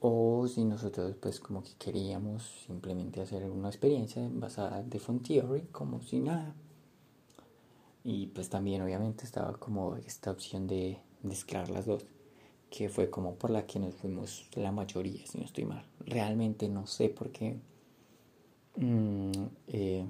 o 0.00 0.48
si 0.48 0.64
nosotros 0.64 1.14
pues 1.20 1.40
como 1.40 1.62
que 1.62 1.74
queríamos 1.78 2.64
simplemente 2.66 3.20
hacer 3.20 3.44
una 3.50 3.68
experiencia 3.68 4.26
basada 4.32 4.82
de 4.82 4.98
Font 4.98 5.26
Theory 5.26 5.68
como 5.72 6.02
si 6.02 6.20
nada. 6.20 6.54
Y 8.02 8.28
pues 8.28 8.48
también 8.48 8.80
obviamente 8.80 9.24
estaba 9.24 9.52
como 9.58 9.96
esta 9.96 10.30
opción 10.30 10.66
de 10.66 10.98
mezclar 11.22 11.68
las 11.68 11.84
dos, 11.84 12.06
que 12.70 12.88
fue 12.88 13.10
como 13.10 13.34
por 13.34 13.50
la 13.50 13.66
que 13.66 13.78
nos 13.78 13.94
fuimos 13.94 14.48
la 14.54 14.72
mayoría, 14.72 15.26
si 15.26 15.38
no 15.38 15.44
estoy 15.44 15.64
mal. 15.66 15.84
Realmente 16.06 16.68
no 16.70 16.86
sé 16.86 17.10
por 17.10 17.30
qué 17.30 17.58
mm, 18.76 19.32
eh, 19.68 20.06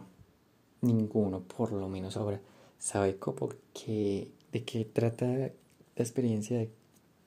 ninguno, 0.83 1.41
por 1.41 1.73
lo 1.73 1.89
menos 1.89 2.17
ahora, 2.17 2.41
sabe 2.79 3.19
cómo 3.19 3.49
que, 3.75 4.31
de 4.53 4.65
qué 4.65 4.85
trata 4.85 5.27
la 5.27 5.51
experiencia 5.97 6.69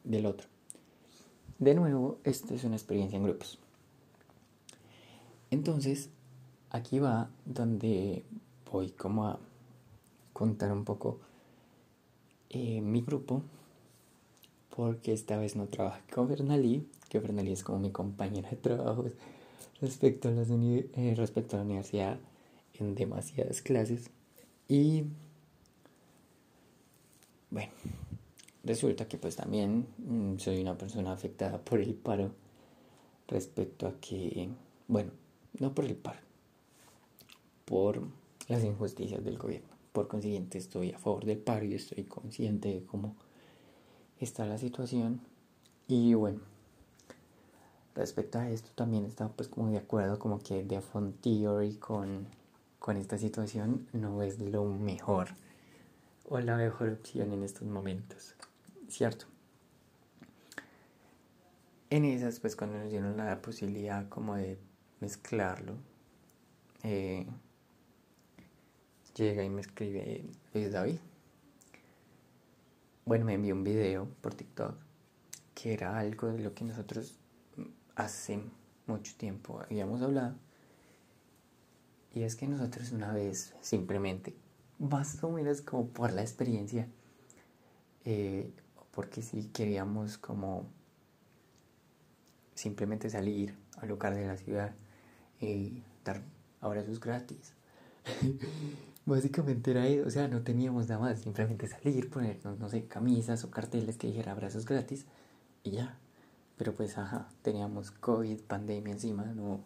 del 0.06 0.26
otro. 0.26 0.53
De 1.64 1.76
nuevo, 1.76 2.18
esta 2.26 2.54
es 2.54 2.66
una 2.66 2.76
experiencia 2.76 3.16
en 3.16 3.24
grupos. 3.24 3.58
Entonces, 5.50 6.10
aquí 6.72 7.00
va 7.00 7.30
donde 7.46 8.26
voy 8.70 8.90
como 8.90 9.28
a 9.28 9.40
contar 10.34 10.74
un 10.74 10.84
poco 10.84 11.22
eh, 12.50 12.82
mi 12.82 13.02
grupo 13.02 13.44
porque 14.76 15.14
esta 15.14 15.38
vez 15.38 15.56
no 15.56 15.68
trabajé 15.68 16.02
con 16.12 16.28
Bernalí, 16.28 16.86
que 17.08 17.20
Bernalí 17.20 17.54
es 17.54 17.64
como 17.64 17.80
mi 17.80 17.92
compañera 17.92 18.50
de 18.50 18.58
trabajo 18.58 19.06
eh, 19.08 19.14
respecto 19.80 20.28
a 20.28 20.32
la 20.32 21.64
universidad 21.64 22.20
en 22.74 22.94
demasiadas 22.94 23.62
clases. 23.62 24.10
Y 24.68 25.06
bueno, 27.50 27.72
resulta 28.64 29.08
que 29.08 29.18
pues 29.18 29.36
también 29.36 29.88
mm, 29.98 30.38
soy 30.38 30.62
una 30.62 30.78
persona 30.78 31.12
afectada 31.12 31.60
por 31.60 31.80
el 31.80 31.94
paro 31.94 32.32
respecto 33.28 33.88
a 33.88 34.00
que, 34.00 34.50
bueno, 34.88 35.12
no 35.60 35.74
por 35.74 35.86
el 35.86 35.96
paro, 35.96 36.20
por 37.66 38.02
las 38.48 38.64
injusticias 38.64 39.24
del 39.24 39.38
gobierno. 39.38 39.70
Por 39.92 40.08
consiguiente 40.08 40.58
estoy 40.58 40.92
a 40.92 41.00
favor 41.00 41.26
del 41.26 41.38
paro 41.38 41.66
y 41.66 41.76
estoy 41.76 42.04
consciente 42.06 42.74
de 42.74 42.84
cómo 42.84 43.16
está 44.20 44.46
la 44.46 44.58
situación. 44.58 45.22
Y 45.88 46.14
bueno, 46.14 46.40
respecto 47.96 48.40
a 48.40 48.50
esto 48.50 48.70
también 48.76 49.06
estaba 49.06 49.32
pues 49.32 49.48
como 49.48 49.70
de 49.70 49.78
acuerdo 49.78 50.18
como 50.18 50.40
que 50.40 50.64
The 50.64 50.82
Font 50.82 51.22
Theory 51.22 51.76
con, 51.76 52.28
con 52.80 52.98
esta 52.98 53.18
situación 53.18 53.88
no 53.94 54.24
es 54.24 54.40
lo 54.40 54.66
mejor 54.66 55.30
o 56.30 56.40
la 56.40 56.56
mejor 56.56 56.90
opción 56.90 57.32
en 57.32 57.44
estos 57.44 57.68
momentos, 57.68 58.36
¿cierto? 58.94 59.26
En 61.90 62.06
esas 62.06 62.40
pues 62.40 62.56
cuando 62.56 62.80
nos 62.80 62.90
dieron 62.90 63.18
la 63.18 63.42
posibilidad 63.42 64.08
como 64.10 64.36
de 64.36 64.58
mezclarlo, 65.00 65.76
eh, 66.84 67.28
llega 69.16 69.44
y 69.44 69.50
me 69.50 69.62
escribe 69.62 70.26
Luis 70.54 70.72
David 70.72 71.00
bueno, 73.06 73.26
me 73.26 73.34
envió 73.34 73.54
un 73.54 73.66
video 73.66 74.08
por 74.22 74.34
TikTok 74.34 74.76
que 75.54 75.74
era 75.74 76.00
algo 76.00 76.28
de 76.32 76.40
lo 76.40 76.54
que 76.54 76.64
nosotros 76.64 77.20
hace 77.96 78.40
mucho 78.88 79.14
tiempo 79.18 79.60
habíamos 79.60 80.02
hablado. 80.02 80.36
Y 82.14 82.24
es 82.24 82.36
que 82.36 82.48
nosotros 82.48 82.92
una 82.92 83.12
vez 83.14 83.54
simplemente, 83.62 84.34
más 84.80 85.22
o 85.24 85.32
menos 85.32 85.62
como 85.62 85.88
por 85.88 86.14
la 86.14 86.22
experiencia, 86.22 86.88
eh, 88.06 88.52
porque 88.94 89.22
si 89.22 89.46
queríamos 89.46 90.18
como 90.18 90.66
simplemente 92.54 93.10
salir 93.10 93.56
al 93.78 93.90
lugar 93.90 94.14
de 94.14 94.28
la 94.28 94.38
ciudad 94.38 94.74
y 95.40 95.84
dar 96.06 96.22
abrazos 96.62 97.00
gratis. 97.00 97.54
Básicamente 99.06 99.72
era 99.72 99.86
eso, 99.88 100.08
o 100.08 100.10
sea, 100.10 100.28
no 100.28 100.44
teníamos 100.44 100.88
nada 100.88 101.02
más, 101.02 101.20
simplemente 101.20 101.68
salir, 101.68 102.10
ponernos, 102.10 102.58
no 102.60 102.70
sé, 102.70 102.86
camisas 102.86 103.44
o 103.44 103.52
carteles 103.52 103.98
que 103.98 104.08
dijera 104.08 104.32
abrazos 104.32 104.66
gratis 104.66 105.06
y 105.64 105.72
ya. 105.72 105.98
Pero 106.58 106.74
pues, 106.74 106.98
ajá, 106.98 107.28
teníamos 107.42 107.92
COVID, 107.92 108.42
pandemia 108.42 108.94
encima, 108.94 109.26
no, 109.26 109.60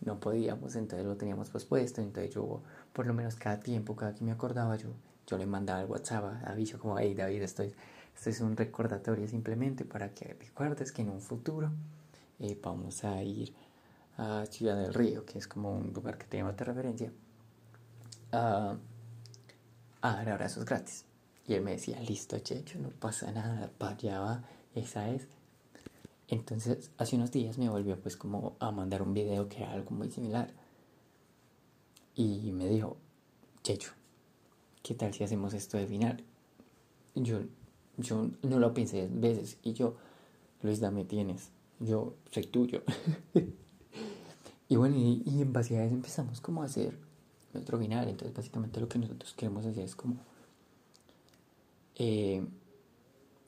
no 0.00 0.20
podíamos, 0.20 0.76
entonces 0.76 1.06
lo 1.06 1.16
teníamos 1.16 1.48
pospuesto, 1.48 2.02
entonces 2.02 2.34
yo, 2.34 2.60
por 2.92 3.06
lo 3.06 3.14
menos 3.14 3.36
cada 3.36 3.60
tiempo, 3.60 3.96
cada 3.96 4.14
que 4.14 4.24
me 4.24 4.32
acordaba, 4.32 4.76
yo, 4.76 4.88
yo 5.26 5.38
le 5.38 5.46
mandaba 5.46 5.80
el 5.80 5.86
WhatsApp, 5.86 6.42
aviso 6.44 6.78
como, 6.78 6.98
hey 6.98 7.14
David, 7.14 7.42
esto 7.42 7.62
es, 8.14 8.18
esto 8.18 8.30
es 8.30 8.40
un 8.40 8.56
recordatorio 8.56 9.26
simplemente 9.28 9.84
para 9.84 10.14
que 10.14 10.34
recuerdes 10.34 10.92
que 10.92 11.02
en 11.02 11.10
un 11.10 11.20
futuro 11.20 11.70
eh, 12.38 12.58
vamos 12.62 13.04
a 13.04 13.22
ir 13.22 13.54
a 14.18 14.44
Ciudad 14.46 14.76
del 14.76 14.94
Río, 14.94 15.24
que 15.24 15.38
es 15.38 15.48
como 15.48 15.76
un 15.76 15.92
lugar 15.92 16.18
que 16.18 16.26
tenemos 16.26 16.56
de 16.56 16.64
referencia 16.64 17.12
a, 18.32 18.76
dar 20.02 20.28
abrazos 20.28 20.64
gratis. 20.64 21.04
Y 21.46 21.54
él 21.54 21.62
me 21.62 21.72
decía, 21.72 22.00
listo, 22.00 22.38
Checho, 22.38 22.78
no 22.78 22.90
pasa 22.90 23.30
nada, 23.32 23.70
para 23.78 23.94
allá 23.94 24.20
va, 24.20 24.44
esa 24.74 25.08
es. 25.10 25.26
Entonces, 26.28 26.90
hace 26.98 27.16
unos 27.16 27.30
días 27.30 27.58
me 27.58 27.68
volvió 27.68 28.00
pues 28.00 28.16
como 28.16 28.56
a 28.58 28.70
mandar 28.70 29.02
un 29.02 29.12
video 29.12 29.48
que 29.48 29.58
era 29.58 29.72
algo 29.72 29.90
muy 29.90 30.10
similar. 30.10 30.52
Y 32.14 32.52
me 32.52 32.68
dijo, 32.68 32.96
Checho, 33.62 33.92
¿qué 34.82 34.94
tal 34.94 35.12
si 35.12 35.24
hacemos 35.24 35.54
esto 35.54 35.76
de 35.78 35.86
final? 35.86 36.24
Yo, 37.14 37.40
yo 37.96 38.30
no 38.42 38.58
lo 38.58 38.74
pensé 38.74 39.08
veces. 39.10 39.58
Y 39.62 39.72
yo, 39.72 39.96
Luis, 40.62 40.80
dame 40.80 41.04
tienes. 41.04 41.50
Yo 41.80 42.14
soy 42.30 42.44
tuyo. 42.44 42.82
y 44.68 44.76
bueno, 44.76 44.96
y, 44.96 45.22
y 45.26 45.42
en 45.42 45.52
base 45.52 45.78
a 45.78 45.84
eso 45.84 45.94
empezamos 45.94 46.40
como 46.40 46.62
a 46.62 46.66
hacer 46.66 46.96
nuestro 47.52 47.78
final. 47.78 48.08
Entonces, 48.08 48.34
básicamente 48.36 48.80
lo 48.80 48.88
que 48.88 48.98
nosotros 48.98 49.34
queremos 49.34 49.66
hacer 49.66 49.84
es 49.84 49.96
como... 49.96 50.16
Eh, 51.96 52.44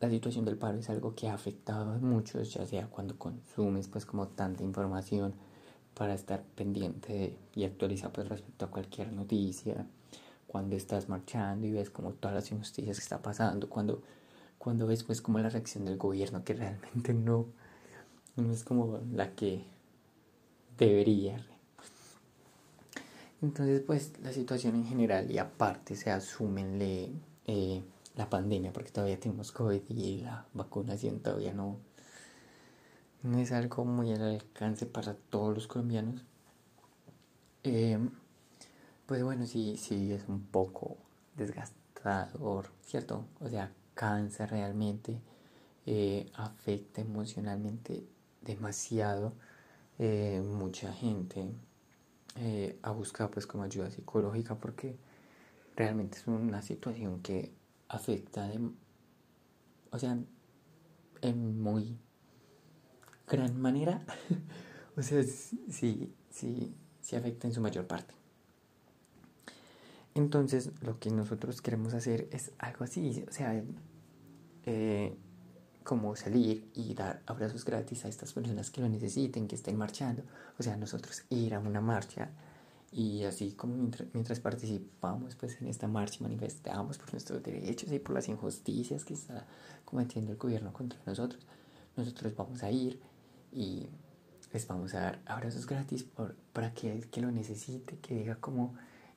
la 0.00 0.10
situación 0.10 0.44
del 0.44 0.58
paro 0.58 0.78
es 0.78 0.90
algo 0.90 1.14
que 1.14 1.28
ha 1.28 1.34
afectado 1.34 1.90
a 1.90 1.98
muchos, 1.98 2.52
ya 2.52 2.66
sea 2.66 2.88
cuando 2.88 3.18
consumes 3.18 3.88
pues 3.88 4.04
como 4.04 4.28
tanta 4.28 4.62
información 4.62 5.34
para 5.94 6.14
estar 6.14 6.42
pendiente 6.42 7.38
y 7.54 7.64
actualizar 7.64 8.12
pues 8.12 8.28
respecto 8.28 8.66
a 8.66 8.70
cualquier 8.70 9.12
noticia, 9.12 9.86
cuando 10.46 10.76
estás 10.76 11.08
marchando 11.08 11.66
y 11.66 11.72
ves 11.72 11.90
como 11.90 12.12
todas 12.12 12.34
las 12.34 12.52
injusticias 12.52 12.98
que 12.98 13.02
está 13.02 13.22
pasando, 13.22 13.68
cuando, 13.68 14.02
cuando 14.64 14.86
ves 14.86 15.04
pues 15.04 15.20
como 15.20 15.38
la 15.38 15.50
reacción 15.50 15.84
del 15.84 15.98
gobierno 15.98 16.42
que 16.42 16.54
realmente 16.54 17.14
no, 17.14 17.46
no 18.36 18.52
es 18.52 18.64
como 18.64 18.98
la 19.12 19.34
que 19.34 19.62
debería 20.78 21.44
entonces, 23.44 23.82
pues 23.82 24.12
la 24.22 24.32
situación 24.32 24.74
en 24.74 24.86
general 24.86 25.30
y 25.30 25.36
aparte 25.36 25.96
se 25.96 26.10
asumenle 26.10 27.10
eh, 27.46 27.82
la 28.16 28.30
pandemia, 28.30 28.72
porque 28.72 28.90
todavía 28.90 29.20
tenemos 29.20 29.52
COVID 29.52 29.82
y 29.90 30.22
la 30.22 30.46
vacunación 30.54 31.20
todavía 31.20 31.52
no, 31.52 31.76
es 33.36 33.52
algo 33.52 33.84
muy 33.84 34.12
al 34.12 34.22
alcance 34.22 34.86
para 34.86 35.12
todos 35.14 35.54
los 35.54 35.66
colombianos. 35.66 36.22
Eh, 37.64 37.98
pues 39.04 39.22
bueno, 39.22 39.46
sí, 39.46 39.76
sí 39.76 40.12
es 40.12 40.26
un 40.26 40.40
poco 40.40 40.96
desgastador, 41.36 42.70
¿cierto? 42.82 43.26
O 43.40 43.48
sea, 43.50 43.70
cansa 43.94 44.46
realmente, 44.46 45.20
eh, 45.86 46.30
afecta 46.34 47.00
emocionalmente 47.00 48.04
demasiado 48.42 49.32
mucha 50.42 50.92
gente 50.92 51.48
eh, 52.36 52.76
a 52.82 52.90
buscar 52.90 53.30
pues 53.30 53.46
como 53.46 53.62
ayuda 53.62 53.90
psicológica 53.92 54.56
porque 54.56 54.96
realmente 55.76 56.18
es 56.18 56.26
una 56.26 56.62
situación 56.62 57.20
que 57.22 57.52
afecta 57.88 58.48
de, 58.48 58.60
o 59.90 59.98
sea, 59.98 60.18
en 61.20 61.62
muy 61.62 61.96
gran 63.28 63.60
manera, 63.60 64.04
o 64.96 65.02
sea, 65.02 65.22
sí, 65.22 66.12
sí, 66.30 66.74
sí 67.00 67.16
afecta 67.16 67.46
en 67.46 67.54
su 67.54 67.60
mayor 67.60 67.86
parte. 67.86 68.14
Entonces, 70.14 70.70
lo 70.80 70.98
que 70.98 71.10
nosotros 71.10 71.60
queremos 71.60 71.92
hacer 71.94 72.28
es 72.30 72.52
algo 72.58 72.84
así, 72.84 73.24
o 73.28 73.32
sea, 73.32 73.62
eh, 74.64 75.16
como 75.82 76.16
salir 76.16 76.70
y 76.74 76.94
dar 76.94 77.22
abrazos 77.26 77.64
gratis 77.64 78.04
a 78.04 78.08
estas 78.08 78.32
personas 78.32 78.70
que 78.70 78.80
lo 78.80 78.88
necesiten, 78.88 79.46
que 79.46 79.54
estén 79.56 79.76
marchando. 79.76 80.22
O 80.58 80.62
sea, 80.62 80.76
nosotros 80.76 81.24
ir 81.30 81.54
a 81.54 81.58
una 81.58 81.80
marcha 81.80 82.30
y 82.90 83.24
así 83.24 83.52
como 83.52 83.74
mientras, 84.12 84.38
participamos 84.38 85.34
pues 85.34 85.60
en 85.60 85.66
esta 85.66 85.88
marcha 85.88 86.18
manifestamos 86.20 86.96
por 86.96 87.12
nuestros 87.12 87.42
derechos 87.42 87.90
y 87.90 87.98
por 87.98 88.14
las 88.14 88.28
injusticias 88.28 89.04
que 89.04 89.14
está 89.14 89.46
cometiendo 89.84 90.30
el 90.30 90.38
gobierno 90.38 90.72
contra 90.72 91.00
nosotros, 91.04 91.44
nosotros 91.96 92.34
vamos 92.36 92.62
a 92.62 92.70
ir 92.70 93.00
y 93.52 93.88
les 94.52 94.66
vamos 94.68 94.94
a 94.94 95.00
dar 95.00 95.20
abrazos 95.26 95.66
gratis 95.66 96.04
por, 96.04 96.36
para 96.52 96.72
que 96.72 96.92
el 96.92 97.10
que 97.10 97.20
lo 97.20 97.32
necesite, 97.32 97.98
que 97.98 98.14
diga 98.14 98.36
como 98.36 98.74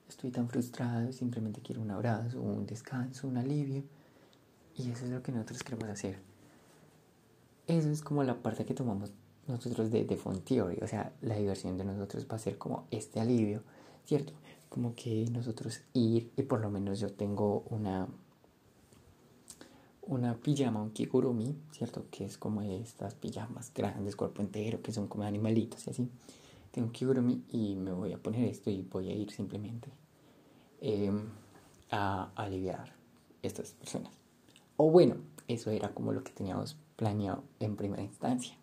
estoy 0.08 0.32
tan 0.32 0.50
frustrado, 0.50 1.12
simplemente 1.12 1.62
quiero 1.62 1.82
un 1.82 1.92
abrazo, 1.92 2.42
un 2.42 2.66
descanso, 2.66 3.28
un 3.28 3.38
alivio. 3.38 3.84
Y 4.78 4.92
eso 4.92 5.06
es 5.06 5.12
lo 5.12 5.24
que 5.24 5.32
nosotros 5.32 5.64
queremos 5.64 5.90
hacer. 5.90 6.20
Eso 7.68 7.90
es 7.90 8.02
como 8.02 8.24
la 8.24 8.42
parte 8.42 8.66
que 8.66 8.74
tomamos 8.74 9.12
nosotros 9.48 9.92
de, 9.92 10.04
de 10.04 10.16
Theory, 10.16 10.80
o 10.82 10.88
sea, 10.88 11.14
la 11.22 11.36
diversión 11.36 11.78
de 11.78 11.86
nosotros 11.86 12.28
va 12.30 12.36
a 12.36 12.40
ser 12.40 12.58
como 12.58 12.86
este 12.92 13.20
alivio, 13.20 13.64
¿cierto? 14.06 14.34
Como 14.70 14.94
que 14.94 15.26
nosotros 15.32 15.82
ir, 15.94 16.32
y 16.36 16.44
por 16.44 16.60
lo 16.60 16.70
menos 16.70 17.00
yo 17.00 17.12
tengo 17.12 17.64
una, 17.70 18.08
una 20.02 20.36
pijama, 20.36 20.82
un 20.82 20.92
kigurumi, 20.92 21.56
¿cierto? 21.72 22.06
Que 22.12 22.26
es 22.26 22.38
como 22.38 22.62
estas 22.62 23.16
pijamas 23.16 23.72
grandes, 23.74 24.16
cuerpo 24.16 24.42
entero, 24.42 24.82
que 24.82 24.92
son 24.92 25.08
como 25.08 25.24
animalitos 25.24 25.88
y 25.88 25.90
así. 25.92 26.10
Tengo 26.72 26.88
un 26.88 26.94
kigurumi 26.94 27.44
y 27.50 27.76
me 27.76 27.92
voy 27.92 28.14
a 28.14 28.18
poner 28.18 28.46
esto 28.46 28.70
y 28.70 28.82
voy 28.84 29.10
a 29.10 29.14
ir 29.14 29.32
simplemente 29.32 29.90
em, 30.82 31.30
a 31.92 32.32
aliviar 32.36 32.94
estas 33.42 33.72
personas. 33.72 34.12
O 34.78 34.92
bueno, 34.92 35.16
eso 35.48 35.72
era 35.72 35.90
como 35.94 36.12
lo 36.14 36.24
que 36.24 36.32
teníamos 36.32 36.78
planeado 36.96 37.44
en 37.60 37.76
primera 37.76 38.04
instancia. 38.04 38.56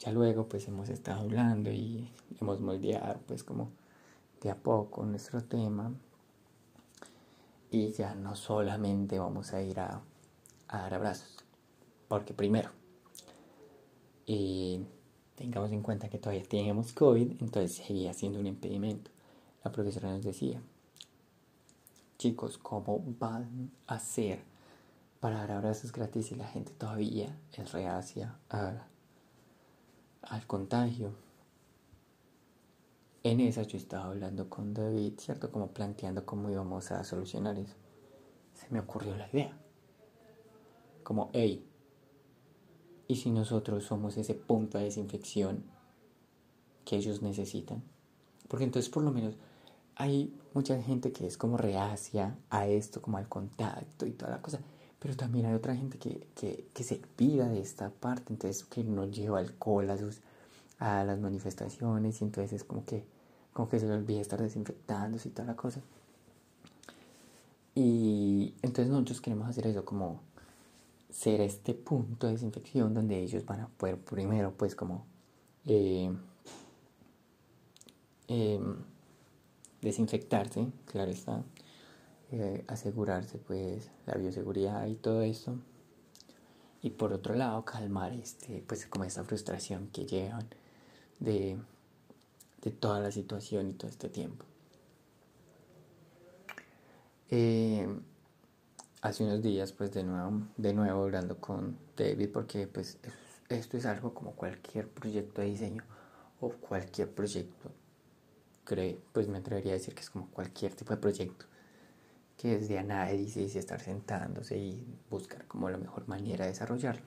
Ya 0.00 0.12
luego 0.12 0.48
pues 0.48 0.68
hemos 0.68 0.88
estado 0.88 1.20
hablando 1.22 1.70
y 1.70 2.10
hemos 2.40 2.60
moldeado 2.60 3.20
pues 3.26 3.42
como 3.44 3.70
de 4.40 4.50
a 4.50 4.56
poco 4.56 5.04
nuestro 5.04 5.42
tema. 5.44 5.92
y 7.70 7.90
ya 7.92 8.14
no 8.14 8.36
solamente 8.36 9.18
vamos 9.18 9.52
a 9.52 9.62
ir 9.62 9.80
a, 9.80 10.00
a 10.68 10.78
dar 10.78 10.94
abrazos, 10.94 11.44
porque 12.08 12.32
primero, 12.34 12.70
y 14.26 14.80
tengamos 15.36 15.72
en 15.72 15.82
cuenta 15.82 16.08
que 16.08 16.18
todavía 16.18 16.44
teníamos 16.44 16.92
COVID, 16.92 17.42
entonces 17.42 17.76
seguía 17.76 18.12
siendo 18.12 18.40
un 18.40 18.46
impedimento. 18.46 19.10
La 19.64 19.72
profesora 19.72 20.10
nos 20.10 20.22
decía, 20.22 20.60
chicos, 22.18 22.58
¿cómo 22.58 23.02
van 23.18 23.70
a 23.86 23.94
hacer 23.94 24.42
para 25.20 25.38
dar 25.38 25.52
abrazos 25.52 25.92
gratis 25.92 26.26
si 26.26 26.34
la 26.34 26.46
gente 26.46 26.72
todavía 26.72 27.36
es 27.52 27.72
reacia 27.72 28.36
al 28.48 30.46
contagio? 30.46 31.14
En 33.22 33.40
esa 33.40 33.62
yo 33.62 33.78
estaba 33.78 34.04
hablando 34.04 34.50
con 34.50 34.74
David, 34.74 35.14
¿cierto? 35.18 35.50
Como 35.50 35.68
planteando 35.68 36.26
cómo 36.26 36.50
íbamos 36.50 36.92
a 36.92 37.02
solucionar 37.04 37.58
eso. 37.58 37.74
Se 38.52 38.68
me 38.68 38.80
ocurrió 38.80 39.16
la 39.16 39.28
idea. 39.30 39.56
Como, 41.02 41.30
hey, 41.32 41.66
¿y 43.08 43.16
si 43.16 43.30
nosotros 43.30 43.84
somos 43.84 44.16
ese 44.16 44.34
punto 44.34 44.78
de 44.78 44.84
desinfección 44.84 45.64
que 46.84 46.96
ellos 46.96 47.22
necesitan? 47.22 47.82
Porque 48.48 48.64
entonces 48.64 48.90
por 48.90 49.02
lo 49.02 49.12
menos 49.12 49.36
hay 49.96 50.34
mucha 50.54 50.80
gente 50.82 51.12
que 51.12 51.26
es 51.26 51.36
como 51.36 51.56
reacia 51.56 52.36
a 52.50 52.66
esto, 52.66 53.00
como 53.00 53.18
al 53.18 53.28
contacto 53.28 54.06
y 54.06 54.12
toda 54.12 54.32
la 54.32 54.42
cosa. 54.42 54.60
Pero 54.98 55.16
también 55.16 55.46
hay 55.46 55.54
otra 55.54 55.76
gente 55.76 55.98
que, 55.98 56.28
que, 56.34 56.68
que 56.72 56.82
se 56.82 57.00
olvida 57.02 57.48
de 57.48 57.60
esta 57.60 57.90
parte, 57.90 58.32
entonces 58.32 58.64
que 58.64 58.82
no 58.84 59.06
lleva 59.06 59.38
alcohol 59.38 59.90
a, 59.90 59.98
sus, 59.98 60.20
a 60.78 61.04
las 61.04 61.18
manifestaciones 61.18 62.20
y 62.20 62.24
entonces 62.24 62.52
es 62.54 62.64
como 62.64 62.84
que, 62.84 63.04
como 63.52 63.68
que 63.68 63.78
se 63.78 63.86
le 63.86 63.92
olvida 63.92 64.20
estar 64.20 64.40
desinfectándose 64.40 65.28
y 65.28 65.32
toda 65.32 65.48
la 65.48 65.56
cosa. 65.56 65.80
Y 67.74 68.54
entonces 68.62 68.88
nosotros 68.88 69.20
queremos 69.20 69.48
hacer 69.48 69.66
eso, 69.66 69.84
como 69.84 70.20
ser 71.14 71.40
este 71.40 71.74
punto 71.74 72.26
de 72.26 72.32
desinfección 72.32 72.92
donde 72.92 73.20
ellos 73.20 73.46
van 73.46 73.60
a 73.60 73.68
poder 73.68 73.98
primero 73.98 74.52
pues 74.52 74.74
como 74.74 75.06
eh, 75.64 76.12
eh, 78.26 78.60
desinfectarse, 79.80 80.66
claro 80.86 81.12
está, 81.12 81.44
eh, 82.32 82.64
asegurarse 82.66 83.38
pues 83.38 83.90
la 84.06 84.14
bioseguridad 84.14 84.86
y 84.86 84.96
todo 84.96 85.22
eso. 85.22 85.56
Y 86.82 86.90
por 86.90 87.12
otro 87.12 87.34
lado, 87.34 87.64
calmar 87.64 88.12
este, 88.12 88.62
pues 88.66 88.84
como 88.86 89.04
esta 89.04 89.24
frustración 89.24 89.88
que 89.88 90.06
llevan 90.06 90.48
de, 91.20 91.56
de 92.60 92.70
toda 92.72 93.00
la 93.00 93.10
situación 93.12 93.70
y 93.70 93.72
todo 93.74 93.88
este 93.88 94.08
tiempo. 94.08 94.44
Eh, 97.30 97.88
hace 99.04 99.22
unos 99.24 99.42
días, 99.42 99.72
pues 99.72 99.92
de 99.92 100.02
nuevo, 100.02 100.48
de 100.56 100.72
nuevo 100.72 101.02
hablando 101.02 101.38
con 101.38 101.76
David, 101.96 102.30
porque 102.32 102.66
pues 102.66 102.98
esto 103.48 103.76
es 103.76 103.86
algo 103.86 104.14
como 104.14 104.32
cualquier 104.32 104.88
proyecto 104.88 105.42
de 105.42 105.48
diseño 105.48 105.84
o 106.40 106.48
cualquier 106.50 107.10
proyecto 107.10 107.70
creo, 108.64 108.96
pues 109.12 109.28
me 109.28 109.38
atrevería 109.38 109.72
a 109.72 109.74
decir 109.74 109.94
que 109.94 110.00
es 110.00 110.10
como 110.10 110.28
cualquier 110.30 110.74
tipo 110.74 110.94
de 110.94 111.00
proyecto, 111.00 111.44
que 112.38 112.56
es 112.56 112.68
de 112.68 112.78
análisis 112.78 113.54
y 113.54 113.58
estar 113.58 113.80
sentándose 113.80 114.56
y 114.56 114.86
buscar 115.10 115.46
como 115.46 115.68
la 115.68 115.76
mejor 115.76 116.08
manera 116.08 116.46
de 116.46 116.52
desarrollarlo. 116.52 117.04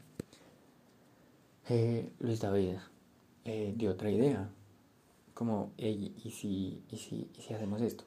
Eh, 1.69 2.12
Luis 2.19 2.39
David 2.39 2.75
eh, 3.43 3.73
dio 3.75 3.91
otra 3.91 4.12
idea, 4.12 4.49
como, 5.33 5.73
¿y, 5.77 6.31
si, 6.31 6.83
y, 6.89 6.97
si, 6.97 7.29
¿y 7.36 7.41
si 7.41 7.53
hacemos 7.53 7.81
esto? 7.81 8.05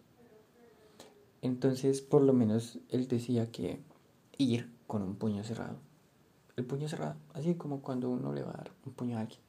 Entonces, 1.43 2.01
por 2.01 2.23
lo 2.23 2.33
menos 2.33 2.79
él 2.89 3.09
decía 3.09 3.51
que 3.51 3.81
ir 4.37 4.71
con 4.87 5.03
un 5.03 5.17
puño 5.17 5.45
cerrado. 5.45 5.77
El 6.57 6.65
puño 6.67 6.89
cerrado, 6.89 7.17
así 7.33 7.55
como 7.55 7.81
cuando 7.81 8.11
uno 8.11 8.33
le 8.33 8.43
va 8.43 8.51
a 8.51 8.57
dar 8.59 8.71
un 8.85 8.93
puño 8.93 9.17
a 9.17 9.23
alguien. 9.23 9.41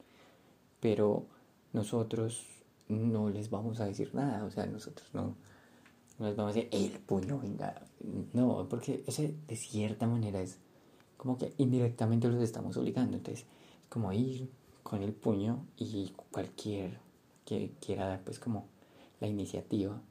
Pero 0.80 1.26
nosotros 1.74 2.46
no 2.88 3.30
les 3.30 3.50
vamos 3.50 3.80
a 3.80 3.86
decir 3.86 4.14
nada, 4.14 4.44
o 4.46 4.52
sea, 4.52 4.66
nosotros 4.66 5.08
no, 5.14 5.36
les 6.20 6.36
vamos 6.36 6.54
a 6.54 6.56
decir, 6.56 6.70
el 6.72 7.00
puño, 7.00 7.40
venga, 7.40 7.82
no, 8.34 8.68
porque 8.70 9.04
ese 9.08 9.36
de 9.48 9.56
cierta 9.56 10.08
manera 10.08 10.42
es 10.42 10.58
como 11.18 11.38
que 11.38 11.54
indirectamente 11.58 12.28
los 12.28 12.42
estamos 12.42 12.78
obligando, 12.78 13.18
entonces 13.18 13.46
es 13.46 13.48
como 13.90 14.12
ir 14.14 14.50
con 14.84 15.04
el 15.04 15.14
puño 15.14 15.66
y 15.78 16.14
cualquier 16.32 17.00
que 17.46 17.74
quiera 17.80 18.08
dar 18.08 18.24
pues 18.24 18.40
como 18.40 18.68
la 19.20 19.28
iniciativa 19.28 20.02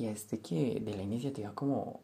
y 0.00 0.06
este 0.06 0.40
que 0.40 0.80
de 0.80 0.96
la 0.96 1.02
iniciativa 1.02 1.52
como 1.54 2.00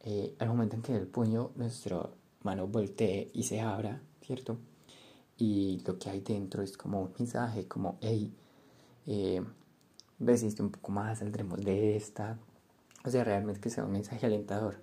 eh, 0.00 0.34
al 0.40 0.48
momento 0.48 0.74
en 0.74 0.82
que 0.82 0.96
el 0.96 1.06
puño 1.06 1.52
nuestra 1.54 2.10
mano 2.42 2.66
voltee 2.66 3.30
y 3.32 3.44
se 3.44 3.60
abra, 3.60 4.02
¿cierto? 4.20 4.58
Y 5.36 5.80
lo 5.86 6.00
que 6.00 6.10
hay 6.10 6.20
dentro 6.20 6.62
es 6.62 6.76
como 6.76 7.00
un 7.00 7.12
mensaje, 7.16 7.68
como, 7.68 7.96
hey, 8.00 8.34
eh, 9.06 9.40
resiste 10.18 10.62
un 10.62 10.70
poco 10.70 10.90
más, 10.90 11.20
saldremos 11.20 11.60
de 11.60 11.96
esta. 11.96 12.38
O 13.04 13.10
sea, 13.10 13.22
realmente 13.22 13.60
que 13.60 13.70
sea 13.70 13.84
un 13.84 13.92
mensaje 13.92 14.26
alentador. 14.26 14.82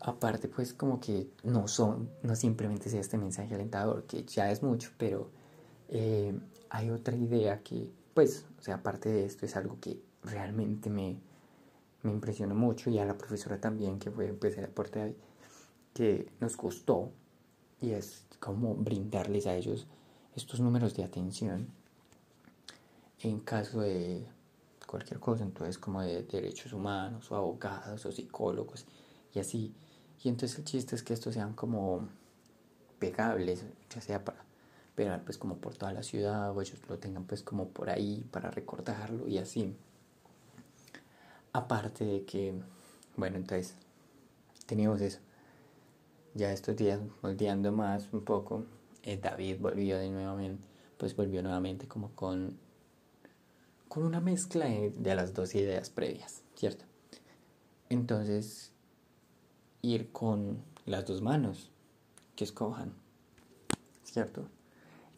Aparte, 0.00 0.46
pues 0.46 0.74
como 0.74 1.00
que 1.00 1.30
no 1.42 1.66
son, 1.66 2.10
no 2.22 2.36
simplemente 2.36 2.90
sea 2.90 3.00
este 3.00 3.18
mensaje 3.18 3.56
alentador, 3.56 4.04
que 4.04 4.22
ya 4.24 4.52
es 4.52 4.62
mucho, 4.62 4.92
pero 4.98 5.30
eh, 5.88 6.38
hay 6.70 6.90
otra 6.90 7.16
idea 7.16 7.60
que, 7.64 7.90
pues, 8.14 8.46
o 8.60 8.62
sea, 8.62 8.76
aparte 8.76 9.08
de 9.08 9.24
esto, 9.24 9.46
es 9.46 9.56
algo 9.56 9.78
que 9.80 10.00
realmente 10.22 10.88
me, 10.88 11.20
me 12.02 12.10
impresionó 12.10 12.54
mucho 12.54 12.90
y 12.90 12.98
a 12.98 13.04
la 13.04 13.16
profesora 13.16 13.60
también, 13.60 13.98
que 13.98 14.10
fue 14.10 14.32
pues 14.32 14.56
el 14.58 14.64
aporte 14.64 14.98
de, 14.98 15.16
que 15.94 16.32
nos 16.40 16.56
costó, 16.56 17.10
y 17.80 17.90
es 17.90 18.26
como 18.40 18.74
brindarles 18.74 19.46
a 19.46 19.54
ellos 19.54 19.86
estos 20.34 20.60
números 20.60 20.94
de 20.94 21.04
atención 21.04 21.68
en 23.20 23.40
caso 23.40 23.80
de 23.80 24.26
cualquier 24.86 25.20
cosa, 25.20 25.44
entonces 25.44 25.78
como 25.78 26.02
de 26.02 26.22
derechos 26.22 26.72
humanos 26.72 27.30
o 27.30 27.36
abogados 27.36 28.04
o 28.04 28.12
psicólogos 28.12 28.86
y 29.32 29.38
así. 29.38 29.74
Y 30.22 30.28
entonces 30.28 30.58
el 30.58 30.64
chiste 30.64 30.96
es 30.96 31.02
que 31.02 31.14
estos 31.14 31.34
sean 31.34 31.54
como 31.54 32.08
pegables, 32.98 33.64
ya 33.90 34.00
sea 34.00 34.24
para 34.24 34.44
pegar 34.94 35.24
pues 35.24 35.38
como 35.38 35.56
por 35.56 35.74
toda 35.76 35.92
la 35.92 36.02
ciudad 36.02 36.56
o 36.56 36.60
ellos 36.60 36.78
lo 36.88 36.98
tengan 36.98 37.24
pues 37.24 37.42
como 37.42 37.68
por 37.68 37.90
ahí 37.90 38.26
para 38.30 38.50
recordarlo 38.50 39.28
y 39.28 39.38
así. 39.38 39.74
Aparte 41.52 42.04
de 42.04 42.24
que, 42.24 42.54
bueno, 43.16 43.36
entonces 43.36 43.74
teníamos 44.66 45.00
eso. 45.00 45.18
Ya 46.34 46.52
estos 46.52 46.76
días, 46.76 47.00
moldeando 47.22 47.72
más 47.72 48.12
un 48.12 48.24
poco, 48.24 48.64
eh, 49.02 49.18
David 49.18 49.58
volvió 49.60 49.98
de 49.98 50.10
nuevo, 50.10 50.38
pues 50.96 51.14
volvió 51.14 51.42
nuevamente 51.42 51.86
como 51.86 52.10
con 52.14 52.56
con 53.92 54.04
una 54.04 54.22
mezcla 54.22 54.64
de, 54.64 55.14
las 55.14 55.34
dos 55.34 55.54
ideas 55.54 55.90
previas, 55.90 56.44
¿cierto? 56.54 56.86
Entonces, 57.90 58.72
ir 59.82 60.10
con 60.12 60.64
las 60.86 61.04
dos 61.04 61.20
manos 61.20 61.70
que 62.34 62.44
escojan, 62.44 62.94
¿cierto? 64.02 64.48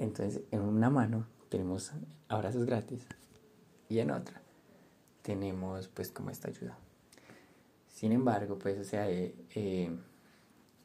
Entonces, 0.00 0.42
en 0.50 0.60
una 0.60 0.90
mano 0.90 1.28
tenemos 1.50 1.92
abrazos 2.26 2.64
gratis 2.64 3.06
y 3.88 4.00
en 4.00 4.10
otra 4.10 4.42
tenemos 5.24 5.88
pues 5.88 6.10
como 6.10 6.30
esta 6.30 6.48
ayuda. 6.48 6.76
Sin 7.88 8.12
embargo, 8.12 8.58
pues, 8.58 8.78
o 8.78 8.84
sea, 8.84 9.10
eh, 9.10 9.34
eh, 9.54 9.90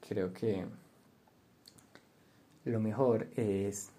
creo 0.08 0.32
que 0.34 0.66
lo 2.64 2.80
mejor 2.80 3.28
es, 3.36 3.90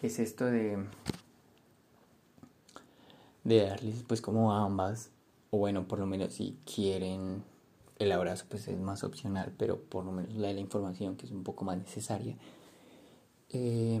es 0.00 0.18
esto 0.18 0.46
de 0.46 0.78
de 3.44 3.66
darles 3.66 4.04
pues 4.06 4.20
como 4.20 4.52
ambas, 4.54 5.10
o 5.50 5.58
bueno, 5.58 5.86
por 5.88 5.98
lo 5.98 6.06
menos 6.06 6.32
si 6.34 6.56
quieren 6.64 7.42
el 7.98 8.12
abrazo 8.12 8.46
pues 8.48 8.66
es 8.68 8.78
más 8.78 9.04
opcional, 9.04 9.52
pero 9.58 9.80
por 9.80 10.04
lo 10.04 10.12
menos 10.12 10.34
la 10.34 10.52
la 10.52 10.60
información 10.60 11.16
que 11.16 11.26
es 11.26 11.32
un 11.32 11.44
poco 11.44 11.64
más 11.64 11.76
necesaria. 11.78 12.36
Eh, 13.50 14.00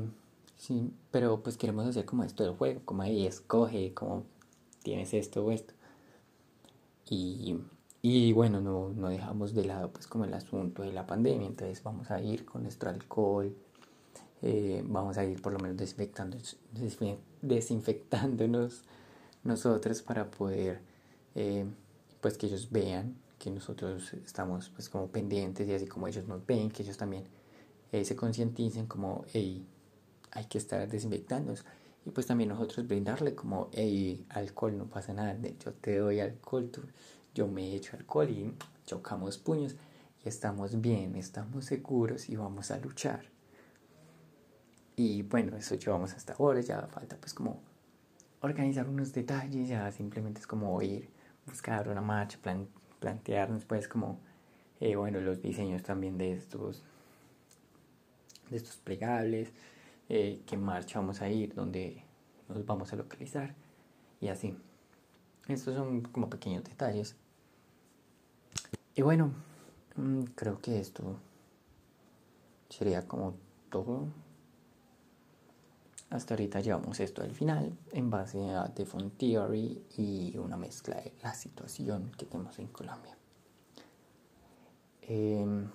sí, 0.56 0.92
pero 1.10 1.42
pues 1.42 1.56
queremos 1.56 1.86
hacer 1.86 2.04
como 2.04 2.24
esto 2.24 2.44
del 2.44 2.54
juego, 2.54 2.80
como 2.84 3.02
ahí 3.02 3.26
escoge, 3.26 3.94
como 3.94 4.24
tienes 4.82 5.14
esto 5.14 5.44
o 5.44 5.50
esto. 5.50 5.74
Y, 7.08 7.58
y 8.00 8.32
bueno, 8.32 8.60
no, 8.60 8.90
no 8.90 9.08
dejamos 9.08 9.54
de 9.54 9.64
lado 9.64 9.92
pues 9.92 10.06
como 10.06 10.24
el 10.24 10.34
asunto 10.34 10.82
de 10.82 10.92
la 10.92 11.06
pandemia, 11.06 11.46
entonces 11.46 11.82
vamos 11.82 12.10
a 12.10 12.20
ir 12.20 12.44
con 12.44 12.62
nuestro 12.62 12.90
alcohol, 12.90 13.54
eh, 14.42 14.82
vamos 14.86 15.18
a 15.18 15.24
ir 15.24 15.40
por 15.40 15.52
lo 15.52 15.58
menos 15.58 15.76
desinfectando, 15.76 16.38
desinfectándonos 17.42 18.82
nosotros 19.44 20.02
para 20.02 20.30
poder 20.30 20.80
eh, 21.34 21.64
pues 22.20 22.36
que 22.38 22.46
ellos 22.46 22.70
vean 22.70 23.16
que 23.38 23.50
nosotros 23.50 24.14
estamos 24.14 24.68
pues 24.68 24.88
como 24.88 25.08
pendientes 25.08 25.68
y 25.68 25.74
así 25.74 25.86
como 25.86 26.06
ellos 26.06 26.26
nos 26.28 26.46
ven 26.46 26.70
que 26.70 26.82
ellos 26.82 26.96
también 26.96 27.24
eh, 27.90 28.04
se 28.04 28.14
concienticen 28.16 28.86
como 28.86 29.24
hey, 29.32 29.66
hay 30.32 30.46
que 30.46 30.58
estar 30.58 30.86
desinfectándonos 30.88 31.64
y 32.04 32.10
pues 32.10 32.26
también 32.26 32.48
nosotros 32.48 32.86
brindarle 32.86 33.34
como 33.34 33.70
hey, 33.72 34.26
alcohol 34.30 34.76
no 34.76 34.86
pasa 34.86 35.12
nada 35.12 35.36
yo 35.64 35.72
te 35.72 35.96
doy 35.98 36.20
alcohol 36.20 36.68
tú 36.70 36.82
yo 37.34 37.48
me 37.48 37.74
echo 37.74 37.96
alcohol 37.96 38.28
y 38.28 38.54
chocamos 38.84 39.38
puños 39.38 39.76
y 40.24 40.28
estamos 40.28 40.80
bien, 40.80 41.16
estamos 41.16 41.64
seguros 41.64 42.28
y 42.28 42.36
vamos 42.36 42.70
a 42.70 42.78
luchar. 42.78 43.24
Y 44.96 45.22
bueno, 45.22 45.56
eso 45.56 45.74
llevamos 45.74 46.12
hasta 46.12 46.34
ahora, 46.34 46.60
ya 46.60 46.86
falta 46.86 47.16
pues 47.16 47.32
como 47.32 47.60
organizar 48.40 48.88
unos 48.88 49.12
detalles, 49.12 49.68
ya 49.68 49.90
simplemente 49.90 50.40
es 50.40 50.46
como 50.46 50.80
ir, 50.82 51.08
buscar 51.46 51.88
una 51.88 52.02
marcha, 52.02 52.38
plantearnos 53.00 53.64
pues 53.64 53.88
como, 53.88 54.20
eh, 54.80 54.94
bueno, 54.96 55.20
los 55.20 55.40
diseños 55.40 55.82
también 55.82 56.18
de 56.18 56.32
estos, 56.32 56.82
de 58.50 58.56
estos 58.58 58.76
plegables, 58.76 59.50
eh, 60.14 60.42
qué 60.44 60.58
marcha 60.58 60.98
vamos 60.98 61.22
a 61.22 61.30
ir, 61.30 61.54
dónde 61.54 62.04
nos 62.46 62.66
vamos 62.66 62.92
a 62.92 62.96
localizar 62.96 63.54
y 64.20 64.28
así. 64.28 64.54
Estos 65.48 65.74
son 65.74 66.02
como 66.02 66.28
pequeños 66.28 66.62
detalles. 66.64 67.16
Y 68.94 69.00
bueno, 69.00 69.32
mm, 69.96 70.24
creo 70.34 70.60
que 70.60 70.78
esto 70.78 71.16
sería 72.68 73.08
como 73.08 73.36
todo. 73.70 74.04
Hasta 76.10 76.34
ahorita 76.34 76.60
llevamos 76.60 77.00
esto 77.00 77.22
al 77.22 77.32
final 77.32 77.72
en 77.92 78.10
base 78.10 78.50
a 78.50 78.68
The 78.68 78.84
Fun 78.84 79.12
Theory 79.12 79.82
y 79.96 80.36
una 80.36 80.58
mezcla 80.58 80.96
de 80.96 81.14
la 81.22 81.32
situación 81.32 82.12
que 82.18 82.26
tenemos 82.26 82.58
en 82.58 82.66
Colombia. 82.66 83.16
Em, 85.00 85.70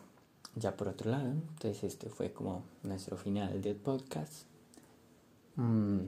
ya 0.60 0.76
por 0.76 0.88
otro 0.88 1.12
lado, 1.12 1.30
entonces 1.30 1.84
este 1.84 2.10
fue 2.10 2.32
como 2.34 2.64
nuestro 2.84 3.16
final 3.18 3.62
del 3.62 3.76
podcast. 3.76 4.46
Mm, 5.56 6.00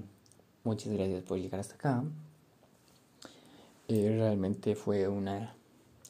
muchas 0.63 0.91
gracias 0.93 1.23
por 1.23 1.37
llegar 1.37 1.59
hasta 1.59 1.75
acá. 1.75 2.03
Eh, 3.87 4.15
realmente 4.17 4.75
fue 4.75 5.07
una 5.07 5.55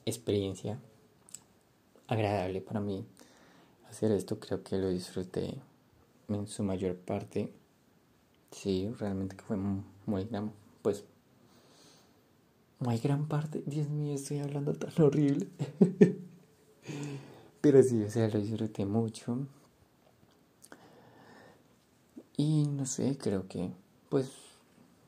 experiencia 0.06 0.80
agradable 2.08 2.62
para 2.62 2.80
mí 2.80 3.06
hacer 3.90 4.12
esto. 4.12 4.40
Creo 4.40 4.64
que 4.64 4.78
lo 4.78 4.90
disfruté 4.90 5.56
en 6.30 6.48
su 6.48 6.64
mayor 6.64 6.96
parte. 6.96 7.52
Sí, 8.52 8.90
realmente 8.98 9.36
que 9.36 9.44
fue 9.44 9.58
muy 9.58 10.24
gran, 10.26 10.52
pues, 10.82 11.04
muy 12.80 12.98
gran 12.98 13.28
parte. 13.28 13.64
Dios 13.66 13.90
mío, 13.90 14.16
estoy 14.16 14.40
hablando 14.40 14.74
tan 14.74 14.92
horrible. 15.04 15.48
Pero 17.62 17.84
sí, 17.84 18.04
o 18.04 18.10
sea, 18.10 18.28
lo 18.30 18.40
disfruté 18.40 18.86
mucho. 18.86 19.48
Y 22.38 22.68
no 22.68 22.86
sé, 22.86 23.18
creo 23.18 23.48
que, 23.48 23.72
pues, 24.10 24.32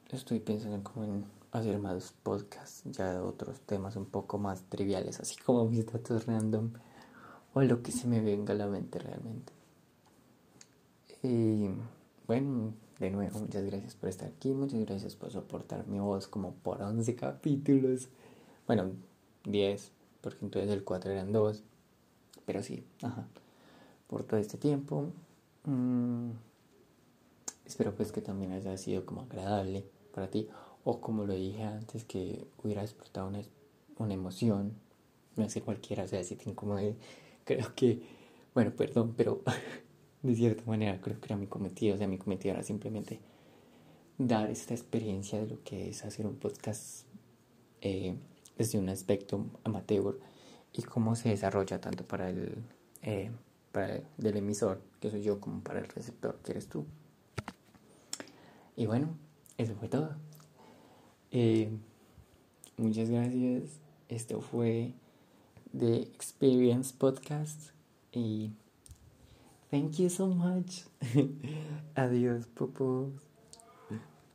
estoy 0.10 0.40
pensando 0.40 0.84
como 0.84 1.06
en 1.06 1.26
hacer 1.52 1.80
más 1.80 2.14
podcasts, 2.24 2.84
ya 2.86 3.14
de 3.14 3.20
otros 3.20 3.62
temas 3.62 3.96
un 3.96 4.06
poco 4.06 4.38
más 4.38 4.64
triviales, 4.64 5.20
así 5.20 5.38
como 5.38 5.66
mis 5.66 5.86
datos 5.86 6.26
random 6.26 6.72
o 7.54 7.62
lo 7.62 7.82
que 7.82 7.92
se 7.92 8.08
me 8.08 8.22
venga 8.22 8.54
a 8.54 8.58
la 8.58 8.68
mente 8.68 9.00
realmente. 9.00 9.54
Y 11.24 11.70
bueno, 12.28 12.74
de 13.00 13.12
nuevo, 13.12 13.40
muchas 13.40 13.66
gracias 13.66 13.96
por 13.96 14.10
estar 14.10 14.30
aquí, 14.30 14.54
muchas 14.54 14.80
gracias 14.82 15.16
por 15.16 15.32
soportar 15.32 15.88
mi 15.88 16.00
voz 16.00 16.28
como 16.28 16.54
por 16.54 16.82
11 16.82 17.16
capítulos. 17.16 18.10
Bueno, 18.68 18.92
10, 19.46 19.92
porque 20.22 20.46
entonces 20.46 20.72
el 20.72 20.84
4 20.84 21.12
eran 21.12 21.32
2. 21.32 21.64
Pero 22.46 22.64
sí, 22.64 22.84
ajá. 23.02 23.28
Por 24.08 24.24
todo 24.24 24.40
este 24.40 24.58
tiempo. 24.58 25.12
Mm, 25.66 26.32
espero 27.66 27.96
pues 27.96 28.12
que 28.12 28.22
también 28.22 28.52
haya 28.52 28.76
sido 28.78 29.06
como 29.06 29.22
agradable 29.22 29.86
para 30.14 30.30
ti. 30.30 30.48
O 30.84 31.00
como 31.00 31.26
lo 31.26 31.34
dije 31.34 31.64
antes, 31.64 32.04
que 32.04 32.46
hubiera 32.64 32.82
despertado 32.82 33.28
una, 33.28 33.42
una 33.98 34.14
emoción. 34.14 34.74
No 35.36 35.50
sé 35.50 35.62
cualquiera, 35.62 36.04
o 36.04 36.08
sea, 36.08 36.24
si 36.24 36.36
te 36.36 36.50
incomode 36.50 36.96
creo 37.46 37.74
que, 37.76 38.02
bueno, 38.54 38.72
perdón, 38.72 39.14
pero 39.16 39.42
de 40.24 40.36
cierta 40.36 40.64
manera 40.66 41.00
creo 41.02 41.20
que 41.20 41.26
era 41.26 41.38
mi 41.38 41.48
cometido, 41.48 41.96
o 41.96 41.98
sea, 41.98 42.08
mi 42.08 42.18
cometido 42.18 42.56
era 42.56 42.64
simplemente 42.64 43.20
dar 44.18 44.50
esta 44.50 44.74
experiencia 44.74 45.40
de 45.40 45.48
lo 45.48 45.64
que 45.64 45.90
es 45.90 46.06
hacer 46.06 46.28
un 46.28 46.36
podcast 46.36 47.06
eh, 47.82 48.16
desde 48.58 48.78
un 48.78 48.90
aspecto 48.90 49.46
amateur 49.64 50.20
y 50.74 50.84
cómo 50.84 51.16
se 51.16 51.30
desarrolla 51.30 51.82
tanto 51.82 52.06
para 52.06 52.30
el, 52.30 52.64
eh, 53.02 53.32
para 53.72 53.96
el 53.96 54.04
del 54.18 54.38
emisor, 54.38 54.82
que 55.00 55.10
soy 55.12 55.22
yo, 55.22 55.40
como 55.40 55.62
para 55.62 55.80
el 55.80 55.88
receptor, 55.88 56.40
que 56.44 56.52
eres 56.52 56.68
tú. 56.68 56.86
Y 58.76 58.86
bueno, 58.86 59.16
eso 59.58 59.76
fue 59.76 59.90
todo. 59.90 60.16
Eh, 61.32 61.72
muchas 62.78 63.10
gracias. 63.10 63.80
Esto 64.10 64.42
fue 64.42 64.94
The 65.78 66.02
Experience 66.02 66.94
Podcast. 66.98 67.72
Y 68.12 68.52
thank 69.70 69.94
you 69.94 70.10
so 70.10 70.28
much. 70.28 70.84
Adiós, 71.96 72.48
popos. 72.48 73.31